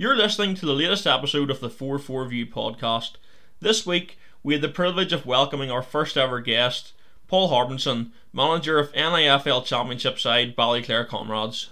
[0.00, 3.16] You're listening to the latest episode of the 4 4 View podcast.
[3.60, 6.94] This week, we had the privilege of welcoming our first ever guest,
[7.28, 11.68] Paul Harbinson, manager of NIFL Championship side Ballyclare Comrades.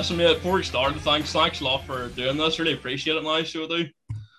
[0.00, 2.58] Listen, mate, before we start, thanks, thanks a lot for doing this.
[2.58, 3.86] Really appreciate it now, so do.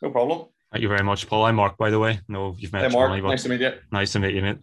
[0.01, 0.47] No problem.
[0.71, 1.45] Thank you very much, Paul.
[1.45, 2.19] I'm Mark, by the way.
[2.27, 3.11] No, you've met Hey, Mark.
[3.11, 3.73] Johnny, but Nice to meet you.
[3.91, 4.57] nice to meet you, mate.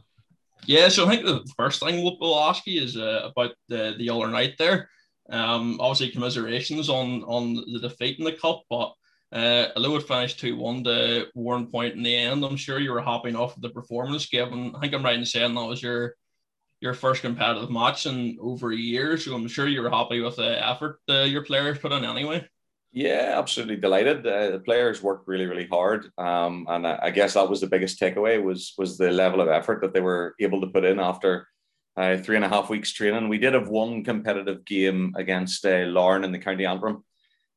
[0.66, 3.94] Yeah, so I think the first thing we'll, we'll ask you is uh, about the,
[3.96, 4.90] the other night there.
[5.30, 8.92] Um, obviously commiserations on on the defeat in the cup, but
[9.30, 13.00] uh, although it finished two one to Warrenpoint in the end, I'm sure you were
[13.00, 14.74] happy enough with the performance given.
[14.74, 16.16] I think I'm right in saying that was your
[16.80, 20.36] your first competitive match in over a year, so I'm sure you were happy with
[20.36, 22.46] the effort uh, your players put in anyway.
[22.92, 24.26] Yeah, absolutely delighted.
[24.26, 27.66] Uh, the players worked really, really hard, um, and I, I guess that was the
[27.66, 30.98] biggest takeaway was was the level of effort that they were able to put in
[30.98, 31.48] after
[31.98, 33.28] uh, three and a half weeks training.
[33.28, 37.04] We did have one competitive game against uh, Larne in the County Antrim.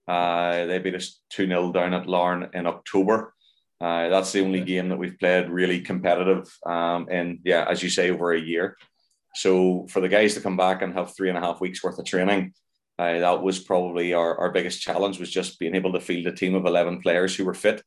[0.07, 3.33] Uh, they beat us 2 0 down at Larne in October.
[3.79, 7.89] Uh, that's the only game that we've played really competitive um, in, yeah, as you
[7.89, 8.77] say, over a year.
[9.35, 11.99] So for the guys to come back and have three and a half weeks worth
[11.99, 12.53] of training,
[12.99, 16.31] uh, that was probably our, our biggest challenge was just being able to field a
[16.31, 17.81] team of 11 players who were fit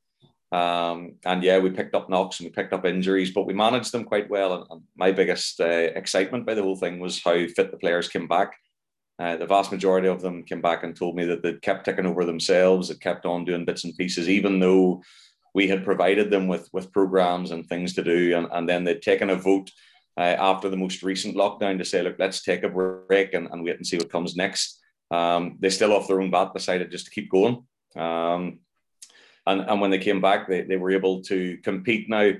[0.55, 3.91] um, and yeah, we picked up knocks and we picked up injuries, but we managed
[3.91, 4.55] them quite well.
[4.55, 8.08] And, and my biggest uh, excitement by the whole thing was how fit the players
[8.08, 8.55] came back.
[9.19, 12.07] Uh, the vast majority of them came back and told me that they kept ticking
[12.07, 15.02] over themselves, that kept on doing bits and pieces, even though
[15.55, 18.36] we had provided them with with programs and things to do.
[18.36, 19.73] And, and then they'd taken a vote
[20.17, 23.64] uh, after the most recent lockdown to say, look, let's take a break and, and
[23.64, 24.80] wait and see what comes next.
[25.11, 27.64] Um, they still off their own bat decided just to keep going.
[27.97, 28.61] Um,
[29.47, 32.08] and, and when they came back, they, they were able to compete.
[32.08, 32.33] Now,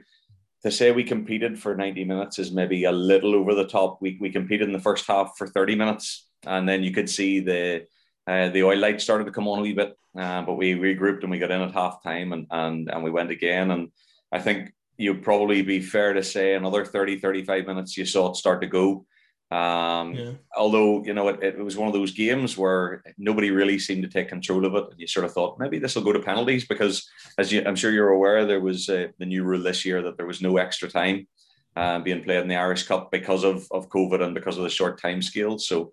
[0.62, 3.99] to say we competed for 90 minutes is maybe a little over the top.
[4.01, 7.41] We, we competed in the first half for 30 minutes, and then you could see
[7.41, 7.87] the
[8.27, 11.23] uh, the oil light started to come on a wee bit, uh, but we regrouped
[11.23, 13.71] and we got in at half time and, and, and we went again.
[13.71, 13.91] And
[14.33, 18.37] I think you'd probably be fair to say another 30, 35 minutes you saw it
[18.37, 19.06] start to go.
[19.50, 20.32] Um, yeah.
[20.56, 24.09] Although, you know, it, it, was one of those games where nobody really seemed to
[24.09, 24.91] take control of it.
[24.91, 27.77] And you sort of thought maybe this will go to penalties because, as you, I'm
[27.77, 30.56] sure you're aware, there was uh, the new rule this year that there was no
[30.56, 31.28] extra time
[31.76, 34.71] uh, being played in the Irish Cup because of, of COVID and because of the
[34.71, 35.59] short time scale.
[35.59, 35.93] So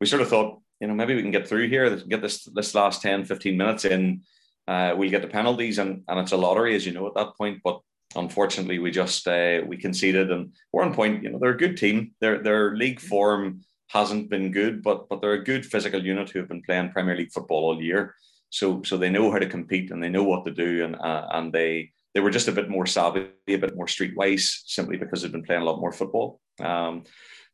[0.00, 2.74] we sort of thought, you know, maybe we can get through here, get this, this
[2.74, 4.22] last 10, 15 minutes in.
[4.66, 7.36] Uh, we'll get the penalties and, and it's a lottery, as you know, at that
[7.36, 7.60] point.
[7.62, 7.80] But
[8.16, 11.22] unfortunately, we just uh, we conceded, and Warrenpoint.
[11.22, 12.12] You know, they're a good team.
[12.20, 16.38] Their their league form hasn't been good, but but they're a good physical unit who
[16.38, 18.14] have been playing Premier League football all year.
[18.50, 21.28] So so they know how to compete and they know what to do, and uh,
[21.32, 25.22] and they they were just a bit more savvy, a bit more streetwise, simply because
[25.22, 26.40] they've been playing a lot more football.
[26.60, 27.04] Um,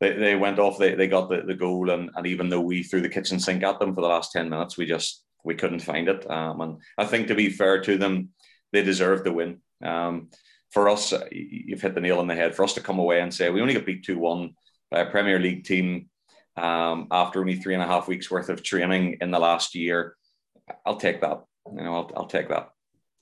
[0.00, 2.82] they, they went off, they, they got the, the goal, and, and even though we
[2.82, 5.80] threw the kitchen sink at them for the last 10 minutes, we just we couldn't
[5.80, 6.28] find it.
[6.30, 8.30] Um, and I think to be fair to them,
[8.72, 9.60] they deserved the win.
[9.82, 10.30] Um,
[10.70, 12.54] for us, uh, you've hit the nail on the head.
[12.54, 14.54] For us to come away and say we only got beat two one
[14.90, 16.08] by a Premier League team
[16.56, 20.16] um, after only three and a half weeks worth of training in the last year,
[20.84, 21.44] I'll take that.
[21.70, 22.70] You know, I'll, I'll take that.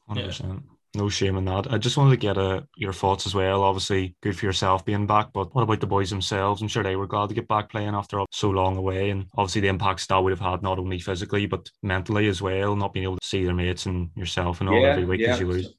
[0.08, 0.62] Hundred percent.
[0.94, 1.70] No shame in that.
[1.70, 3.62] I just wanted to get uh, your thoughts as well.
[3.64, 6.62] Obviously, good for yourself being back, but what about the boys themselves?
[6.62, 9.60] I'm sure they were glad to get back playing after so long away, and obviously
[9.60, 12.74] the impacts that would have had not only physically but mentally as well.
[12.74, 15.34] Not being able to see their mates and yourself and all yeah, every week yeah.
[15.34, 15.74] as you lose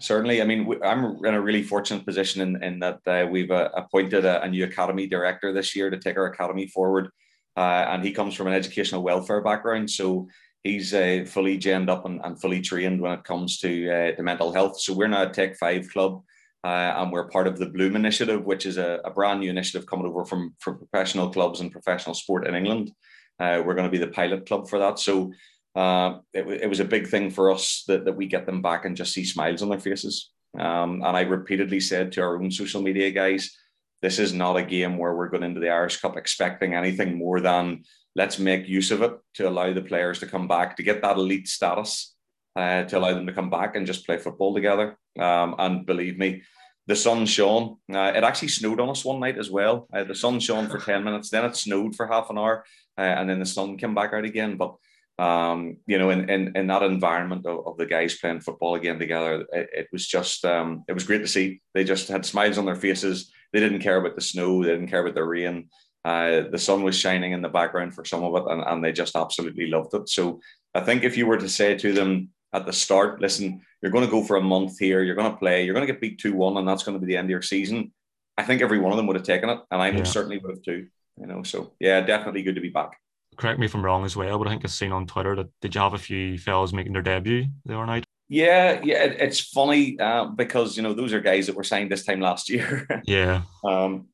[0.00, 0.42] certainly.
[0.42, 4.24] I mean, I'm in a really fortunate position in, in that uh, we've uh, appointed
[4.24, 7.10] a, a, new academy director this year to take our academy forward.
[7.56, 9.90] Uh, and he comes from an educational welfare background.
[9.90, 10.28] So
[10.64, 14.22] he's uh, fully genned up and, and, fully trained when it comes to, uh, to
[14.22, 14.80] mental health.
[14.80, 16.22] So we're now a Tech 5 club.
[16.62, 19.86] Uh, and we're part of the Bloom Initiative, which is a, a, brand new initiative
[19.86, 22.92] coming over from, from professional clubs and professional sport in England.
[23.38, 24.98] we're going to be the pilot club for that.
[24.98, 25.32] So
[25.74, 28.84] uh, it, it, was a big thing for us that, that we get them back
[28.84, 30.30] and just see smiles on their faces.
[30.58, 33.56] Um, and I repeatedly said to our own social media guys,
[34.02, 37.40] this is not a game where we're going into the Irish Cup expecting anything more
[37.40, 37.84] than
[38.16, 41.16] let's make use of it to allow the players to come back to get that
[41.16, 42.14] elite status,
[42.56, 44.96] uh, to allow them to come back and just play football together.
[45.18, 46.42] Um, and believe me,
[46.86, 47.76] the sun shone.
[47.92, 49.86] Uh, it actually snowed on us one night as well.
[49.92, 52.64] Uh, the sun shone for 10 minutes, then it snowed for half an hour,
[52.98, 54.56] uh, and then the sun came back out again.
[54.56, 54.74] But,
[55.20, 58.98] um, you know, in, in, in that environment of, of, the guys playing football again
[58.98, 61.60] together, it, it was just, um, it was great to see.
[61.74, 63.30] They just had smiles on their faces.
[63.52, 65.68] They didn't care about the snow, they didn't care about the rain.
[66.06, 68.92] Uh, the sun was shining in the background for some of it, and, and they
[68.92, 70.08] just absolutely loved it.
[70.08, 70.40] So
[70.74, 74.06] I think if you were to say to them at the start, listen, you're going
[74.06, 76.18] to go for a month here, you're going to play, you're going to get beat
[76.18, 77.92] 2 1, and that's going to be the end of your season.
[78.38, 80.04] I think every one of them would have taken it, and I yeah.
[80.04, 80.86] certainly would have too.
[81.18, 82.96] You know, so yeah, definitely good to be back.
[83.40, 85.48] Correct me if I'm wrong as well, but I think I've seen on Twitter that
[85.62, 88.04] did you have a few fellas making their debut the other night?
[88.28, 91.90] Yeah, yeah, it, it's funny uh, because you know those are guys that were signed
[91.90, 92.86] this time last year.
[93.06, 93.42] yeah.
[93.64, 94.08] Um,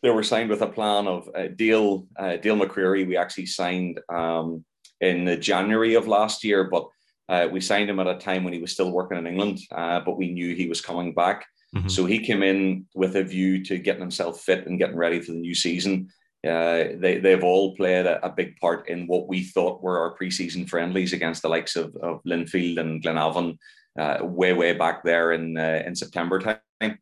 [0.00, 3.04] they were signed with a plan of uh, Dale uh, Dale McCreary.
[3.04, 4.64] We actually signed um,
[5.00, 6.88] in the January of last year, but
[7.28, 9.98] uh, we signed him at a time when he was still working in England, uh,
[10.00, 11.46] but we knew he was coming back.
[11.74, 11.88] Mm-hmm.
[11.88, 15.32] So he came in with a view to getting himself fit and getting ready for
[15.32, 16.10] the new season.
[16.46, 20.16] Uh, they, they've all played a, a, big part in what we thought were our
[20.16, 23.58] preseason friendlies against the likes of, of Linfield and Glenavon
[23.98, 26.98] uh, way, way back there in, uh, in September time.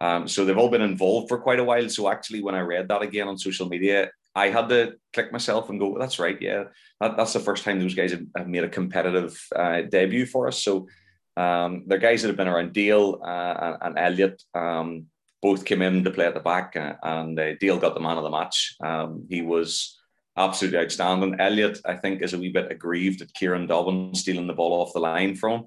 [0.00, 1.88] Um, so they've all been involved for quite a while.
[1.88, 5.68] So actually, when I read that again on social media, I had to click myself
[5.68, 6.64] and go, "That's right, yeah,
[7.00, 10.48] that, that's the first time those guys have, have made a competitive uh, debut for
[10.48, 10.88] us." So
[11.36, 12.72] um, they're guys that have been around.
[12.72, 15.06] Dale uh, and, and Elliot um,
[15.42, 18.18] both came in to play at the back, uh, and uh, Dale got the man
[18.18, 18.76] of the match.
[18.82, 19.98] Um, he was
[20.36, 21.40] absolutely outstanding.
[21.40, 24.92] Elliot, I think, is a wee bit aggrieved at Kieran Dobbin stealing the ball off
[24.92, 25.66] the line from.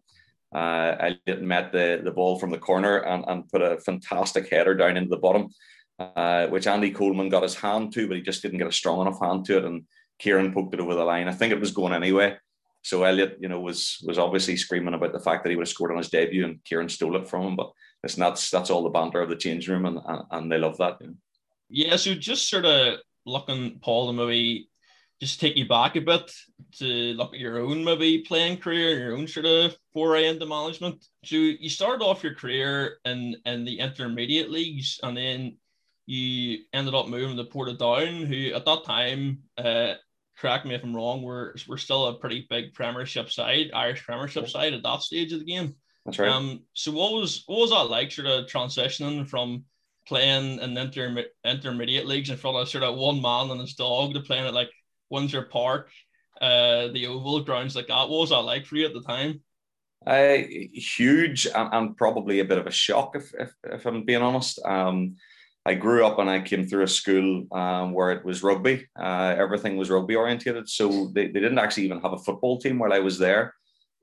[0.53, 4.75] Uh, Elliot met the, the ball from the corner and, and put a fantastic header
[4.75, 5.49] down into the bottom,
[5.99, 9.01] uh, which Andy Coleman got his hand to, but he just didn't get a strong
[9.01, 9.65] enough hand to it.
[9.65, 9.85] And
[10.19, 11.27] Kieran poked it over the line.
[11.27, 12.37] I think it was going anyway.
[12.83, 15.69] So Elliot, you know, was was obviously screaming about the fact that he would have
[15.69, 17.55] scored on his debut and Kieran stole it from him.
[17.55, 17.71] But
[18.03, 20.77] it's that's that's all the banter of the change room, and and, and they love
[20.77, 20.97] that.
[21.01, 21.13] You know?
[21.69, 21.95] Yeah.
[21.95, 24.69] So just sort of looking, Paul, to maybe
[25.19, 26.29] just take you back a bit
[26.79, 31.05] to look at your own maybe playing career, your own sort of foray into management.
[31.23, 35.57] So you started off your career in in the intermediate leagues, and then
[36.05, 39.93] you ended up moving to Portadown, who at that time, uh,
[40.37, 44.49] correct me if I'm wrong, were were still a pretty big Premiership side, Irish Premiership
[44.49, 45.75] side at that stage of the game.
[46.05, 46.29] That's right.
[46.29, 49.65] Um, so what was what was that like, sort of transitioning from
[50.05, 54.13] playing in inter- intermediate leagues in front of sort of one man and his dog
[54.13, 54.69] to playing at like
[55.09, 55.89] Windsor Park,
[56.41, 58.09] uh, the Oval grounds like that.
[58.09, 59.41] What was that like for you at the time?
[60.05, 60.39] Uh,
[60.73, 64.59] huge and, and probably a bit of a shock, if, if, if I'm being honest.
[64.65, 65.15] Um,
[65.65, 68.85] I grew up and I came through a school um, where it was rugby.
[68.99, 70.67] Uh, everything was rugby orientated.
[70.67, 73.53] So they, they didn't actually even have a football team while I was there.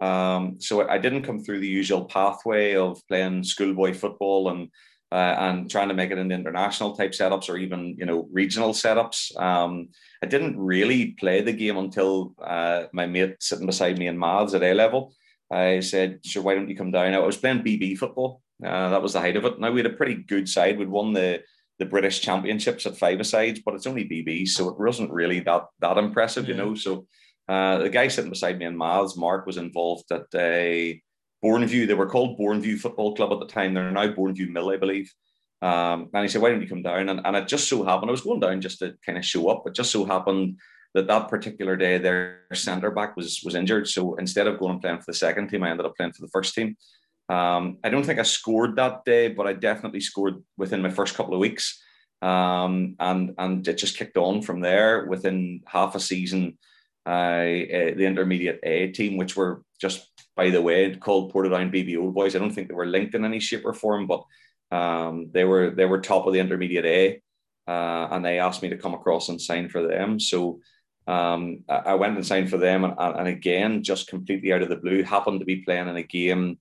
[0.01, 4.71] Um, so I didn't come through the usual pathway of playing schoolboy football and
[5.13, 8.73] uh, and trying to make it into international type setups or even you know regional
[8.73, 9.37] setups.
[9.41, 9.89] Um,
[10.23, 14.55] I didn't really play the game until uh, my mate sitting beside me in maths
[14.55, 15.15] at A level.
[15.51, 18.43] I said, "Sure, why don't you come down?" I was playing BB football.
[18.65, 19.59] Uh, that was the height of it.
[19.59, 20.79] Now we had a pretty good side.
[20.79, 21.43] We'd won the
[21.81, 25.65] the British Championships at five sides, but it's only BB, so it wasn't really that
[25.81, 26.75] that impressive, you know.
[26.75, 27.07] So
[27.51, 31.03] uh, the guy sitting beside me in maths, Mark, was involved at a
[31.45, 31.89] Bourneview.
[31.89, 33.75] They were called Bourneview Football Club at the time.
[33.75, 35.13] They're now Bourneview Mill, I believe.
[35.61, 38.09] Um, and he said, "Why don't you come down?" And, and it just so happened
[38.09, 39.65] I was going down just to kind of show up.
[39.67, 40.61] It just so happened
[40.95, 43.89] that that particular day their centre back was was injured.
[43.89, 46.23] So instead of going and playing for the second team, I ended up playing for
[46.23, 46.77] the first team.
[47.29, 51.17] Um, I don't think I scored that day, but I definitely scored within my first
[51.17, 51.83] couple of weeks.
[52.23, 55.07] Um, and and it just kicked on from there.
[55.07, 56.59] Within half a season,
[57.07, 62.15] uh, the intermediate A team, which were just by the way called Portadown BB Old
[62.15, 62.35] Boys.
[62.35, 64.25] I don't think they were linked in any shape or form, but
[64.71, 67.23] um, they were they were top of the intermediate A,
[67.71, 70.21] uh, and they asked me to come across and sign for them.
[70.21, 70.61] So
[71.07, 74.77] um, I went and signed for them, and, and again, just completely out of the
[74.77, 76.59] blue, happened to be playing in a game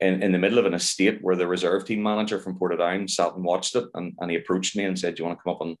[0.00, 3.34] in, in the middle of an estate where the reserve team manager from Portadown sat
[3.34, 5.54] and watched it, and, and he approached me and said, "Do you want to come
[5.54, 5.76] up and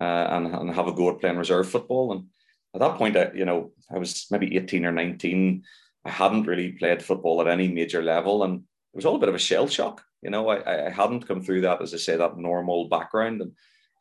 [0.00, 2.24] uh, and, and have a go at playing reserve football?" And
[2.74, 5.62] at that point, I, you know, I was maybe 18 or 19.
[6.04, 9.28] I hadn't really played football at any major level, and it was all a bit
[9.28, 10.02] of a shell shock.
[10.22, 13.52] You know, I, I hadn't come through that, as I say, that normal background, and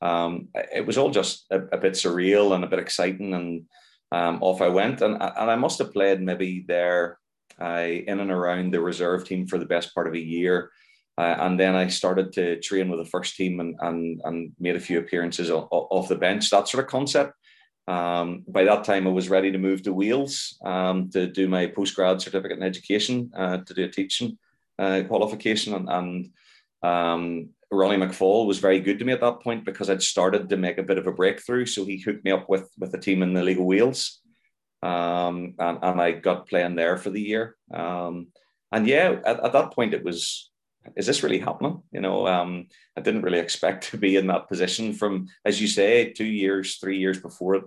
[0.01, 3.33] um, it was all just a, a, bit surreal and a bit exciting.
[3.33, 3.65] And
[4.11, 7.17] um, off I went, and and I must have played maybe there,
[7.59, 10.71] uh, in and around the reserve team for the best part of a year.
[11.17, 14.75] Uh, and then I started to train with the first team and and, and made
[14.75, 17.33] a few appearances off, off the bench, that sort of concept.
[17.93, 21.67] Um, by that time, I was ready to move to Wales um, to do my
[21.67, 24.37] postgrad certificate in education, uh, to do a teaching
[24.83, 25.73] uh, qualification.
[25.77, 26.29] And, and
[26.81, 30.57] Um, Ronnie McFall was very good to me at that point because I'd started to
[30.57, 31.65] make a bit of a breakthrough.
[31.65, 34.21] So he hooked me up with with a team in the League of Wales,
[34.81, 37.55] um, and, and I got playing there for the year.
[37.73, 38.27] Um,
[38.71, 40.48] and yeah, at, at, that point it was,
[40.95, 41.81] is this really happening?
[41.91, 42.67] You know, um,
[42.97, 46.77] I didn't really expect to be in that position from, as you say, two years,
[46.77, 47.63] three years before it,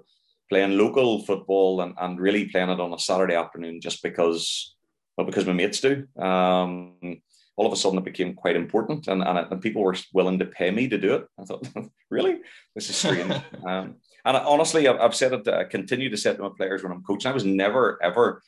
[0.49, 4.75] playing local football and, and really playing it on a Saturday afternoon just because,
[5.17, 6.07] well, because my mates do.
[6.21, 7.21] Um,
[7.57, 10.47] all of a sudden it became quite important and, and, and, people were willing to
[10.47, 11.27] pay me to do it.
[11.39, 11.67] I thought,
[12.11, 12.41] really?
[12.75, 13.31] This is strange.
[13.67, 16.83] um, and honestly, I've, I've said it, I continue to say it to my players
[16.83, 17.31] when I'm coaching.
[17.31, 18.43] I was never, ever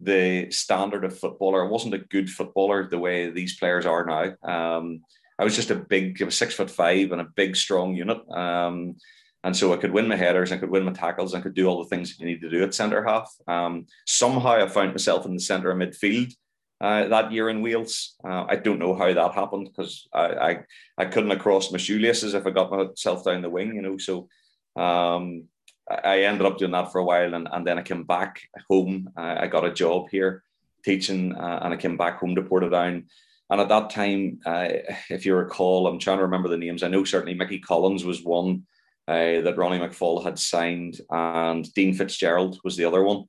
[0.00, 1.64] the standard of footballer.
[1.64, 4.78] I wasn't a good footballer the way these players are now.
[4.78, 5.02] Um,
[5.38, 8.18] I was just a big, I was six foot five and a big, strong unit.
[8.30, 8.96] Um,
[9.44, 11.66] and so I could win my headers, I could win my tackles, I could do
[11.66, 13.32] all the things that you need to do at centre half.
[13.46, 16.34] Um, somehow I found myself in the centre of midfield
[16.80, 18.16] uh, that year in Wales.
[18.24, 20.58] Uh, I don't know how that happened because I, I,
[20.98, 23.98] I couldn't have crossed my shoelaces if I got myself down the wing, you know.
[23.98, 24.28] So
[24.74, 25.44] um,
[25.88, 29.10] I ended up doing that for a while, and, and then I came back home.
[29.16, 30.42] Uh, I got a job here
[30.84, 33.04] teaching, uh, and I came back home to Portadown.
[33.48, 34.68] And at that time, uh,
[35.08, 36.82] if you recall, I'm trying to remember the names.
[36.82, 38.66] I know certainly Mickey Collins was one
[39.06, 43.24] uh, that Ronnie McFall had signed, and Dean Fitzgerald was the other one.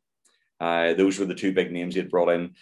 [0.60, 2.56] Uh, those were the two big names he had brought in.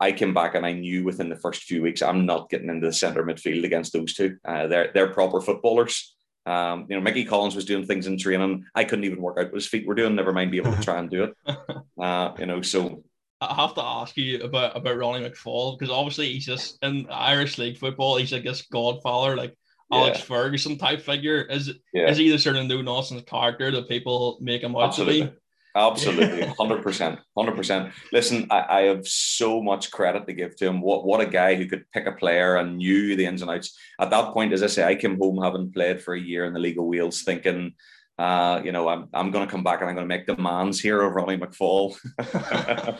[0.00, 2.86] I came back and I knew within the first few weeks I'm not getting into
[2.86, 4.36] the centre midfield against those two.
[4.44, 6.14] Uh, they're they're proper footballers.
[6.50, 8.66] Um, you know, Mickey Collins was doing things in training.
[8.74, 10.16] I couldn't even work out what his feet were doing.
[10.16, 11.36] Never mind be able to try and do it.
[12.00, 13.04] Uh, you know, so
[13.42, 17.58] I have to ask you about about Ronnie McFall because obviously he's just in Irish
[17.58, 18.16] League football.
[18.16, 19.54] He's like this godfather, like
[19.90, 19.98] yeah.
[19.98, 21.42] Alex Ferguson type figure.
[21.42, 22.08] Is yeah.
[22.08, 25.20] is he the sort of no nonsense character that people make him out Absolutely.
[25.20, 25.36] to be?
[25.80, 27.92] Absolutely, hundred percent, hundred percent.
[28.12, 30.82] Listen, I, I, have so much credit to give to him.
[30.82, 33.78] What what a guy who could pick a player and knew the ins and outs.
[33.98, 36.52] At that point, as I say, I came home having played for a year in
[36.52, 37.72] the League of Wales, thinking,
[38.18, 40.80] uh, you know, I'm I'm going to come back and I'm going to make demands
[40.80, 41.96] here of Ronnie McFall.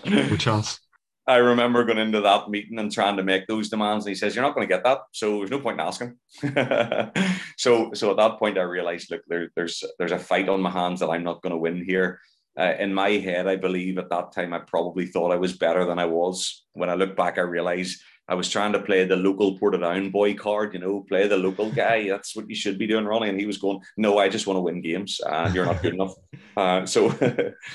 [0.31, 0.81] no chance.
[1.27, 4.35] I remember going into that meeting and trying to make those demands, and he says,
[4.35, 6.17] "You're not going to get that, so there's no point in asking."
[7.59, 10.71] so, so at that point, I realized, look, there, there's there's a fight on my
[10.71, 12.19] hands that I'm not going to win here
[12.59, 15.85] uh, in my head, I believe at that time I probably thought I was better
[15.85, 16.65] than I was.
[16.73, 20.35] When I look back, I realize I was trying to play the local Portadown boy
[20.35, 22.09] card, you know, play the local guy.
[22.09, 23.29] That's what you should be doing, Ronnie.
[23.29, 25.95] And he was going, "No, I just want to win games, and you're not good
[25.95, 26.15] enough."
[26.57, 27.17] Uh, so,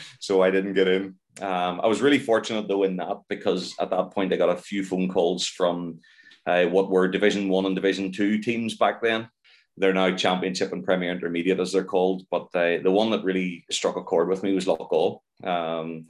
[0.19, 1.15] so I didn't get in.
[1.41, 4.57] Um, I was really fortunate though in that because at that point I got a
[4.57, 6.01] few phone calls from
[6.45, 9.29] uh, what were Division One and Division Two teams back then
[9.77, 12.25] they're now Championship and Premier Intermediate, as they're called.
[12.31, 15.19] But uh, the one that really struck a chord with me was Loughgall.
[15.43, 16.07] Um,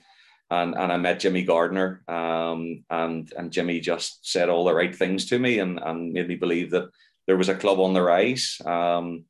[0.51, 4.95] and, and I met Jimmy Gardner, um, and and Jimmy just said all the right
[4.95, 6.89] things to me, and, and made me believe that
[7.25, 8.61] there was a club on the rise.
[8.63, 9.25] Um,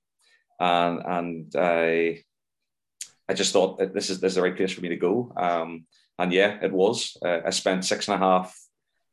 [0.60, 2.24] and and I,
[3.30, 5.32] I just thought this is this is the right place for me to go.
[5.38, 5.86] Um,
[6.20, 7.18] and yeah, it was.
[7.24, 8.58] Uh, I spent six and a half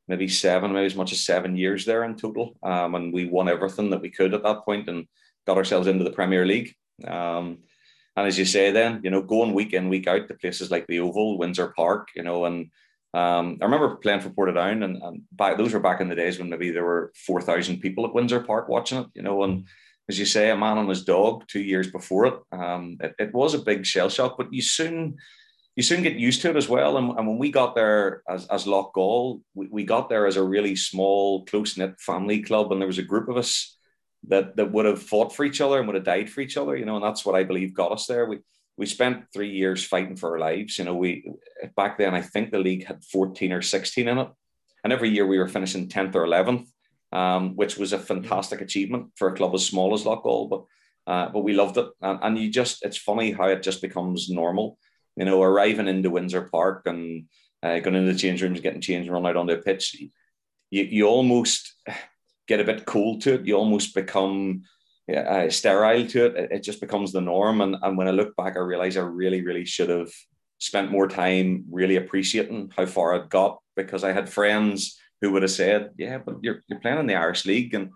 [0.09, 2.57] maybe seven, maybe as much as seven years there in total.
[2.63, 5.07] Um, and we won everything that we could at that point and
[5.47, 6.75] got ourselves into the Premier League.
[7.07, 7.59] Um,
[8.17, 10.87] and as you say, then, you know, going week in, week out to places like
[10.87, 12.71] the Oval, Windsor Park, you know, and
[13.15, 16.39] um, I remember playing for Portadown and, and back, those were back in the days
[16.39, 19.67] when maybe there were 4,000 people at Windsor Park watching it, you know, and
[20.09, 22.35] as you say, a man on his dog two years before it.
[22.53, 25.17] Um, it, it was a big shell shock, but you soon,
[25.75, 26.99] you soon get used to it as well.
[26.99, 30.43] And, and when we got there as, as Loughgall, we, we got there as a
[30.43, 32.71] really small, close knit family club.
[32.73, 33.77] And there was a group of us
[34.29, 36.77] that, that would have fought for each other and would have died for each other,
[36.77, 38.27] you know, and that's what I believe got us there.
[38.27, 38.41] We,
[38.77, 40.79] we spent three years fighting for our lives.
[40.79, 41.31] You know, we,
[41.75, 44.29] back then, I think the league had 14 or 16 in it.
[44.85, 46.67] And every year we were finishing 10th or 11th,
[47.13, 50.51] um, which was a fantastic achievement for a club as small as Loughgall.
[50.51, 50.65] But,
[51.11, 51.87] uh, but we loved it.
[52.03, 54.79] And, and you just, it's funny how it just becomes normal
[55.17, 57.27] you know, arriving into Windsor Park and
[57.63, 59.95] uh, going into the change rooms, getting changed, and run out on the pitch,
[60.71, 61.75] you, you almost
[62.49, 63.47] get a bit cool to it.
[63.47, 64.63] You almost become
[65.15, 66.37] uh, sterile to it.
[66.37, 66.53] it.
[66.53, 67.61] It just becomes the norm.
[67.61, 70.11] And, and when I look back, I realize I really, really should have
[70.59, 75.43] spent more time really appreciating how far I'd got because I had friends who would
[75.43, 77.75] have said, Yeah, but you're, you're playing in the Irish League.
[77.75, 77.91] And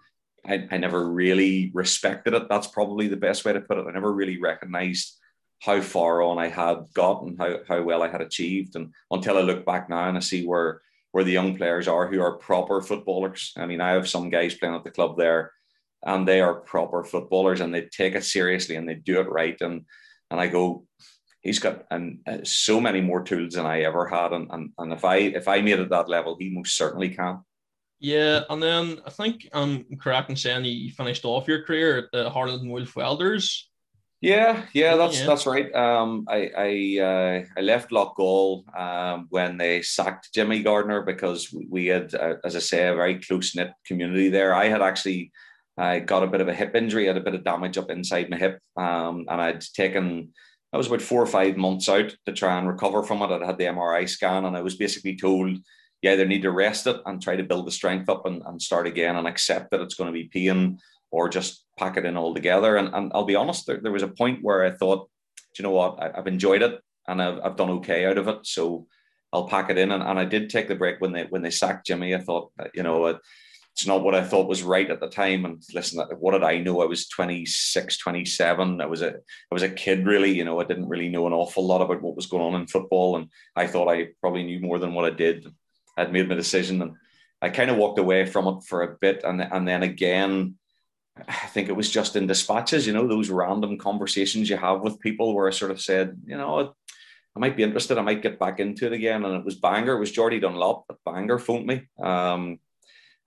[0.46, 2.48] I, I never really respected it.
[2.48, 3.86] That's probably the best way to put it.
[3.88, 5.18] I never really recognized
[5.60, 8.76] how far on I had gotten, how, how well I had achieved.
[8.76, 10.82] And until I look back now and I see where
[11.12, 13.54] where the young players are who are proper footballers.
[13.56, 15.50] I mean, I have some guys playing at the club there
[16.04, 19.58] and they are proper footballers and they take it seriously and they do it right.
[19.60, 19.86] And
[20.30, 20.84] and I go,
[21.40, 24.32] he's got and uh, so many more tools than I ever had.
[24.32, 27.40] And, and and if I if I made it that level, he most certainly can.
[27.98, 32.04] Yeah, and then I think I'm correct in saying you finished off your career at
[32.12, 33.70] the Harland Wolff Welders.
[34.20, 35.26] Yeah, yeah, that's Yeah.
[35.26, 35.74] that's right.
[35.74, 41.66] Um, I I uh, I left Loughgall um, when they sacked Jimmy Gardner because we,
[41.68, 44.54] we had, uh, as I say, a very close knit community there.
[44.54, 45.32] I had actually
[45.76, 47.90] I got a bit of a hip injury, I had a bit of damage up
[47.90, 50.32] inside my hip, um, and I'd taken
[50.72, 53.30] I was about four or five months out to try and recover from it.
[53.30, 55.58] I'd had the MRI scan, and I was basically told
[56.02, 58.60] you either need to rest it and try to build the strength up and, and
[58.60, 60.78] start again and accept that it's going to be pain
[61.10, 62.76] or just pack it in altogether.
[62.76, 65.08] And, and I'll be honest, there, there was a point where I thought,
[65.58, 68.46] you know what, I, have enjoyed it and I've, I've done okay out of it.
[68.46, 68.86] So
[69.32, 69.92] I'll pack it in.
[69.92, 72.14] And, and I did take the break when they when they sacked Jimmy.
[72.14, 75.44] I thought, you know, it's not what I thought was right at the time.
[75.44, 76.80] And listen, what did I know?
[76.80, 78.80] I was 26, 27.
[78.80, 81.32] I was a I was a kid really, you know, I didn't really know an
[81.32, 83.16] awful lot about what was going on in football.
[83.16, 85.46] And I thought I probably knew more than what I did.
[85.96, 86.92] I'd made my decision and
[87.42, 89.22] I kind of walked away from it for a bit.
[89.24, 90.56] And, and then again,
[91.28, 95.00] I think it was just in dispatches, you know, those random conversations you have with
[95.00, 96.74] people where I sort of said, you know,
[97.34, 97.98] I might be interested.
[97.98, 99.24] I might get back into it again.
[99.24, 101.88] And it was Bangor, It was Geordie Dunlop at Bangor phoned me.
[102.02, 102.58] Um,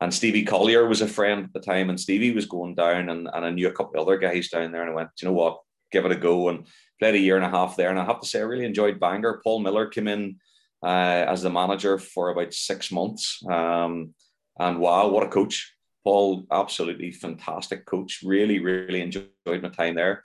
[0.02, 1.90] and Stevie Collier was a friend at the time.
[1.90, 3.10] And Stevie was going down.
[3.10, 4.82] And, and I knew a couple of other guys down there.
[4.82, 5.60] And I went, you know what?
[5.92, 6.50] Give it a go.
[6.50, 6.66] And
[7.00, 7.90] played a year and a half there.
[7.90, 9.42] And I have to say, I really enjoyed Bangor.
[9.44, 10.38] Paul Miller came in
[10.84, 13.44] uh, as the manager for about six months.
[13.50, 14.14] Um,
[14.60, 15.74] and wow, what a coach!
[16.04, 18.22] Paul, absolutely fantastic coach.
[18.24, 20.24] Really, really enjoyed my time there.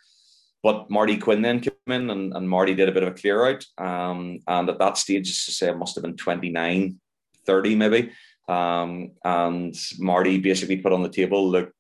[0.62, 3.46] But Marty Quinn then came in, and, and Marty did a bit of a clear
[3.46, 3.64] out.
[3.76, 6.98] Um, and at that stage, to say, it must have been 29,
[7.46, 8.10] 30 maybe.
[8.48, 11.70] Um, and Marty basically put on the table, look,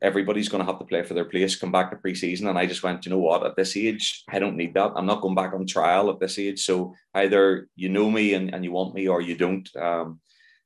[0.00, 2.48] everybody's going to have to play for their place, come back to preseason.
[2.48, 4.92] And I just went, you know what, at this age, I don't need that.
[4.96, 6.64] I'm not going back on trial at this age.
[6.64, 9.68] So either you know me and, and you want me or you don't.
[9.76, 10.20] Um,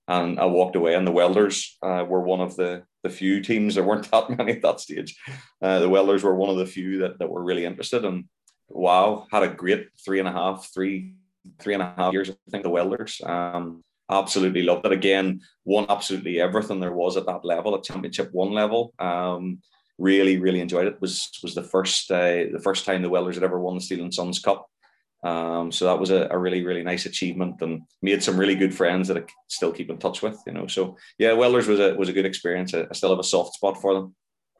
[0.08, 0.94] and I walked away.
[0.94, 3.74] And the Welders uh, were one of the, the few teams.
[3.74, 5.16] There weren't that many at that stage.
[5.60, 8.04] Uh, the Welders were one of the few that, that were really interested.
[8.04, 8.24] And
[8.68, 11.14] wow, had a great three and a half, three,
[11.58, 13.20] three and a half years, I think, the Welders.
[13.24, 14.92] Um, absolutely loved it.
[14.92, 18.94] Again, won absolutely everything there was at that level, at Championship One level.
[18.98, 19.58] Um,
[19.98, 21.00] really, really enjoyed it.
[21.00, 24.02] Was was the first uh, the first time the Welders had ever won the Steel
[24.02, 24.68] and Sons Cup.
[25.26, 28.72] Um, so that was a, a, really, really nice achievement, and made some really good
[28.72, 30.38] friends that I still keep in touch with.
[30.46, 32.74] You know, so yeah, Welders was a was a good experience.
[32.74, 34.14] I, I still have a soft spot for them.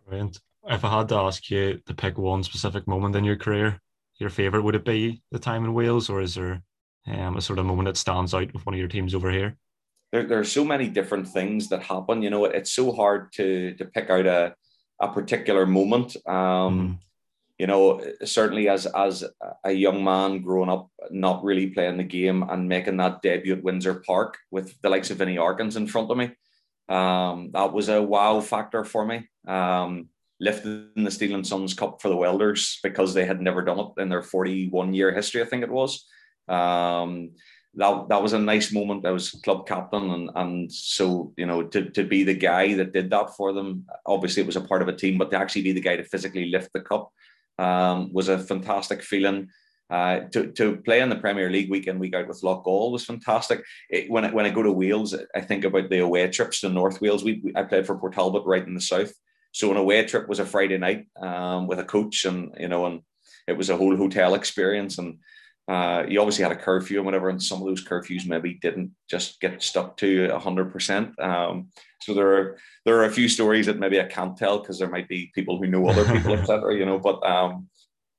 [0.09, 0.41] Brilliant.
[0.69, 3.81] If I had to ask you to pick one specific moment in your career,
[4.19, 6.63] your favorite would it be the time in Wales, or is there
[7.07, 9.57] um, a sort of moment that stands out with one of your teams over here?
[10.11, 12.23] There, there are so many different things that happen.
[12.23, 14.57] You know, it's so hard to to pick out a
[15.01, 16.17] a particular moment.
[16.27, 16.99] Um, mm.
[17.59, 19.25] You know, certainly as as
[19.65, 23.63] a young man growing up, not really playing the game and making that debut at
[23.63, 26.33] Windsor Park with the likes of Vinnie Arkins in front of me,
[26.89, 29.27] um, that was a wow factor for me.
[29.49, 33.79] Um, lifting the Steel and Sons Cup for the Welders because they had never done
[33.79, 36.07] it in their 41 year history, I think it was.
[36.49, 37.31] Um,
[37.75, 39.07] that, that was a nice moment.
[39.07, 42.93] I was club captain, and and so you know to, to be the guy that
[42.93, 43.85] did that for them.
[44.07, 46.05] Obviously, it was a part of a team, but to actually be the guy to
[46.05, 47.13] physically lift the cup
[47.59, 49.49] um, was a fantastic feeling.
[49.89, 53.05] Uh, to, to play in the Premier League week in week out with Loughgall was
[53.05, 53.63] fantastic.
[53.89, 56.69] It, when I, when I go to Wales, I think about the away trips to
[56.69, 57.23] North Wales.
[57.23, 59.13] We, we I played for Port Talbot right in the south,
[59.53, 62.87] so an away trip was a Friday night um, with a coach, and you know,
[62.87, 63.03] and
[63.47, 65.19] it was a whole hotel experience and
[65.69, 68.93] uh, you obviously had a curfew and whatever, and some of those curfews maybe didn't
[69.11, 71.15] just get stuck to hundred um, percent.
[71.19, 74.89] So there are there are a few stories that maybe I can't tell because there
[74.89, 76.75] might be people who know other people, etc.
[76.79, 77.69] You know, but um,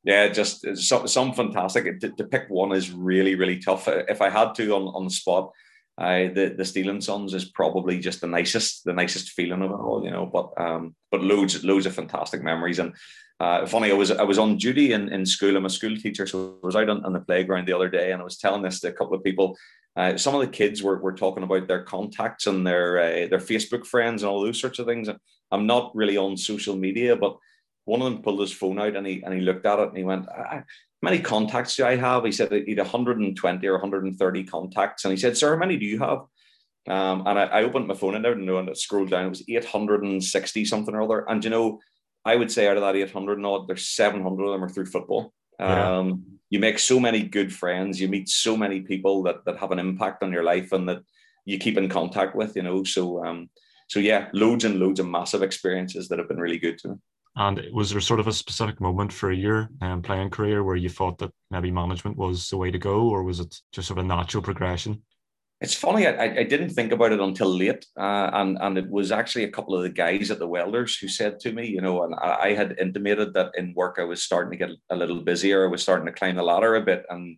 [0.03, 1.99] yeah, just some, some fantastic.
[2.01, 3.87] To, to, pick one is really really tough.
[3.87, 5.51] If I had to on, on the spot,
[5.97, 9.71] I the the Steel and Sons is probably just the nicest the nicest feeling of
[9.71, 10.03] it all.
[10.03, 12.93] You know, but um, but loads loads of fantastic memories and
[13.39, 15.55] uh, funny, I was I was on duty in, in school.
[15.55, 18.11] I'm a school teacher, so I was out on, on the playground the other day,
[18.11, 19.55] and I was telling this to a couple of people.
[19.95, 23.39] Uh, some of the kids were, were talking about their contacts and their uh, their
[23.39, 25.07] Facebook friends and all those sorts of things.
[25.51, 27.37] I'm not really on social media, but
[27.85, 29.97] one of them pulled his phone out and he and he looked at it and
[29.97, 30.63] he went, "How
[31.01, 35.17] many contacts do I have?" He said he had 120 or 130 contacts, and he
[35.17, 36.25] said, "Sir, how many do you have?"
[36.87, 39.25] Um, and I, I, opened my phone and everything and it scrolled down.
[39.25, 41.25] It was 860 something or other.
[41.27, 41.81] And you know,
[42.23, 45.33] I would say out of that 800 odd, there's 700 of them are through football.
[45.59, 45.97] Yeah.
[45.97, 49.71] Um, you make so many good friends, you meet so many people that, that have
[49.71, 50.99] an impact on your life and that
[51.43, 52.85] you keep in contact with, you know.
[52.85, 53.49] So, um,
[53.89, 56.95] so yeah, loads and loads of massive experiences that have been really good to me.
[57.37, 60.89] And was there sort of a specific moment for your um, playing career where you
[60.89, 64.05] thought that maybe management was the way to go, or was it just sort of
[64.05, 65.03] a natural progression?
[65.59, 66.05] it's funny.
[66.05, 69.51] I, I didn't think about it until late, uh, and and it was actually a
[69.51, 72.53] couple of the guys at the welders who said to me, you know, and I,
[72.53, 75.65] had intimated that in work I was starting to get a little busier.
[75.65, 77.37] I was starting to climb the ladder a bit, and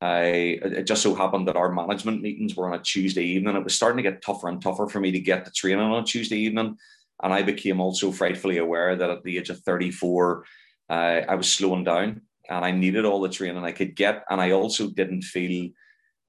[0.00, 3.54] I it just so happened that our management meetings were on a Tuesday evening.
[3.54, 6.02] It was starting to get tougher and tougher for me to get to training on
[6.02, 6.78] a Tuesday evening,
[7.22, 10.44] and I became also frightfully aware that at the age of thirty four,
[10.90, 14.40] uh, I was slowing down, and I needed all the training I could get, and
[14.40, 15.70] I also didn't feel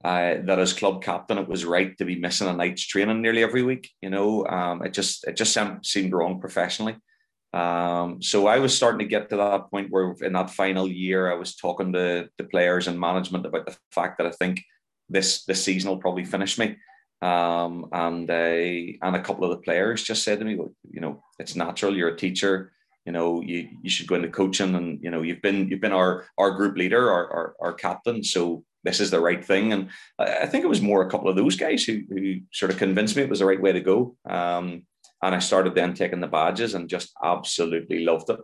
[0.04, 3.42] uh, that as club captain, it was right to be missing a night's training nearly
[3.42, 3.90] every week.
[4.00, 6.96] You know, um, it just it just seemed wrong professionally.
[7.52, 11.30] Um, so I was starting to get to that point where in that final year,
[11.30, 14.62] I was talking to the players and management about the fact that I think
[15.08, 16.76] this this season will probably finish me.
[17.22, 18.34] Um, and uh,
[19.02, 21.96] and a couple of the players just said to me, well, you know, it's natural.
[21.96, 22.72] You're a teacher.
[23.06, 25.92] You know, you, you should go into coaching, and you know, you've been you've been
[25.92, 28.22] our our group leader, our our, our captain.
[28.22, 29.72] So this is the right thing.
[29.72, 32.78] And I think it was more a couple of those guys who, who sort of
[32.78, 34.16] convinced me it was the right way to go.
[34.28, 34.84] Um,
[35.22, 38.40] and I started then taking the badges and just absolutely loved it.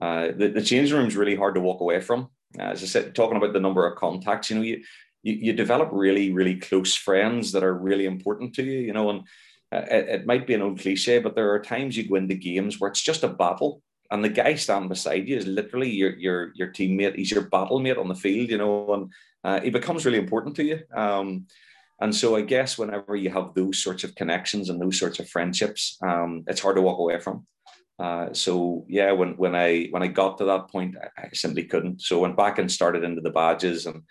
[0.00, 2.28] Uh, the, the change room is really hard to walk away from.
[2.58, 4.82] As I said, talking about the number of contacts, you know, you,
[5.22, 9.10] you, you, develop really, really close friends that are really important to you, you know,
[9.10, 9.20] and
[9.72, 12.34] uh, it, it might be an old cliche, but there are times you go into
[12.34, 13.82] games where it's just a battle
[14.12, 17.16] and the guy standing beside you is literally your your your teammate.
[17.16, 20.54] He's your battle mate on the field, you know, and uh, he becomes really important
[20.56, 20.80] to you.
[20.94, 21.46] Um,
[21.98, 25.30] and so I guess whenever you have those sorts of connections and those sorts of
[25.30, 27.46] friendships, um, it's hard to walk away from.
[27.98, 31.64] Uh, so yeah, when when I when I got to that point, I, I simply
[31.64, 32.02] couldn't.
[32.02, 34.02] So I went back and started into the badges, and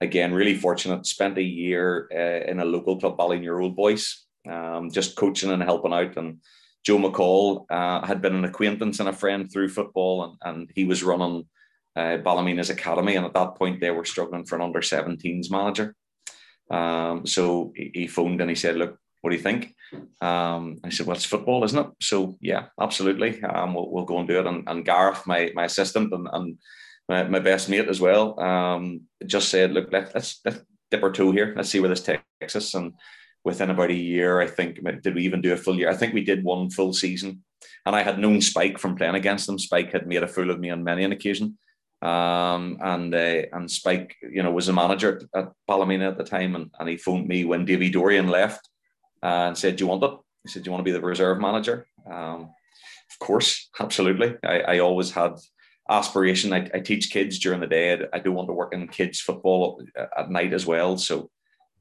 [0.00, 1.06] again, really fortunate.
[1.06, 5.62] Spent a year uh, in a local club, Ballynure Old Boys, um, just coaching and
[5.62, 6.38] helping out, and
[6.84, 10.84] Joe McCall uh, had been an acquaintance and a friend through football, and, and he
[10.84, 11.46] was running
[11.96, 13.16] uh, Ballymena's academy.
[13.16, 15.94] And at that point, they were struggling for an under 17s manager.
[16.70, 19.74] Um, so he, he, phoned and he said, Look, what do you think?
[20.20, 21.88] Um, I said, Well, it's football, isn't it?
[22.00, 23.42] So, yeah, absolutely.
[23.42, 24.46] Um, we'll, we'll, go and do it.
[24.46, 26.58] And, and Gareth, my, my assistant and, and
[27.08, 31.12] my, my, best mate as well, um, just said, Look, let, let's, let's dip our
[31.12, 31.54] toe here.
[31.56, 32.74] Let's see where this takes us.
[32.74, 32.92] And
[33.44, 35.90] within about a year, I think, did we even do a full year?
[35.90, 37.42] I think we did one full season.
[37.86, 39.58] And I had known Spike from playing against them.
[39.58, 41.58] Spike had made a fool of me on many an occasion.
[42.00, 46.22] Um, and uh, and Spike, you know, was a manager at, at Ballymena at the
[46.22, 48.68] time, and, and he phoned me when Davy Dorian left
[49.20, 50.12] uh, and said, "Do you want it?"
[50.44, 52.50] He said, "Do you want to be the reserve manager?" Um,
[53.10, 54.36] of course, absolutely.
[54.44, 55.32] I, I always had
[55.90, 56.52] aspiration.
[56.52, 57.94] I, I, teach kids during the day.
[57.94, 59.82] I, I do want to work in kids football
[60.16, 60.98] at night as well.
[60.98, 61.30] So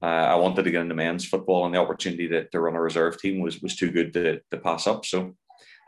[0.01, 2.81] uh, I wanted to get into men's football, and the opportunity to, to run a
[2.81, 5.05] reserve team was was too good to, to pass up.
[5.05, 5.35] So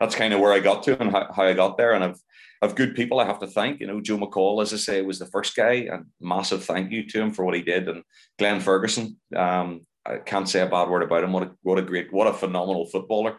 [0.00, 1.92] that's kind of where I got to and how, how I got there.
[1.92, 2.20] And I've
[2.62, 3.80] I've good people I have to thank.
[3.80, 7.06] You know, Joe McCall, as I say, was the first guy, and massive thank you
[7.08, 7.88] to him for what he did.
[7.88, 8.02] And
[8.38, 11.32] Glenn Ferguson, um, I can't say a bad word about him.
[11.32, 13.38] What a what a great, what a phenomenal footballer.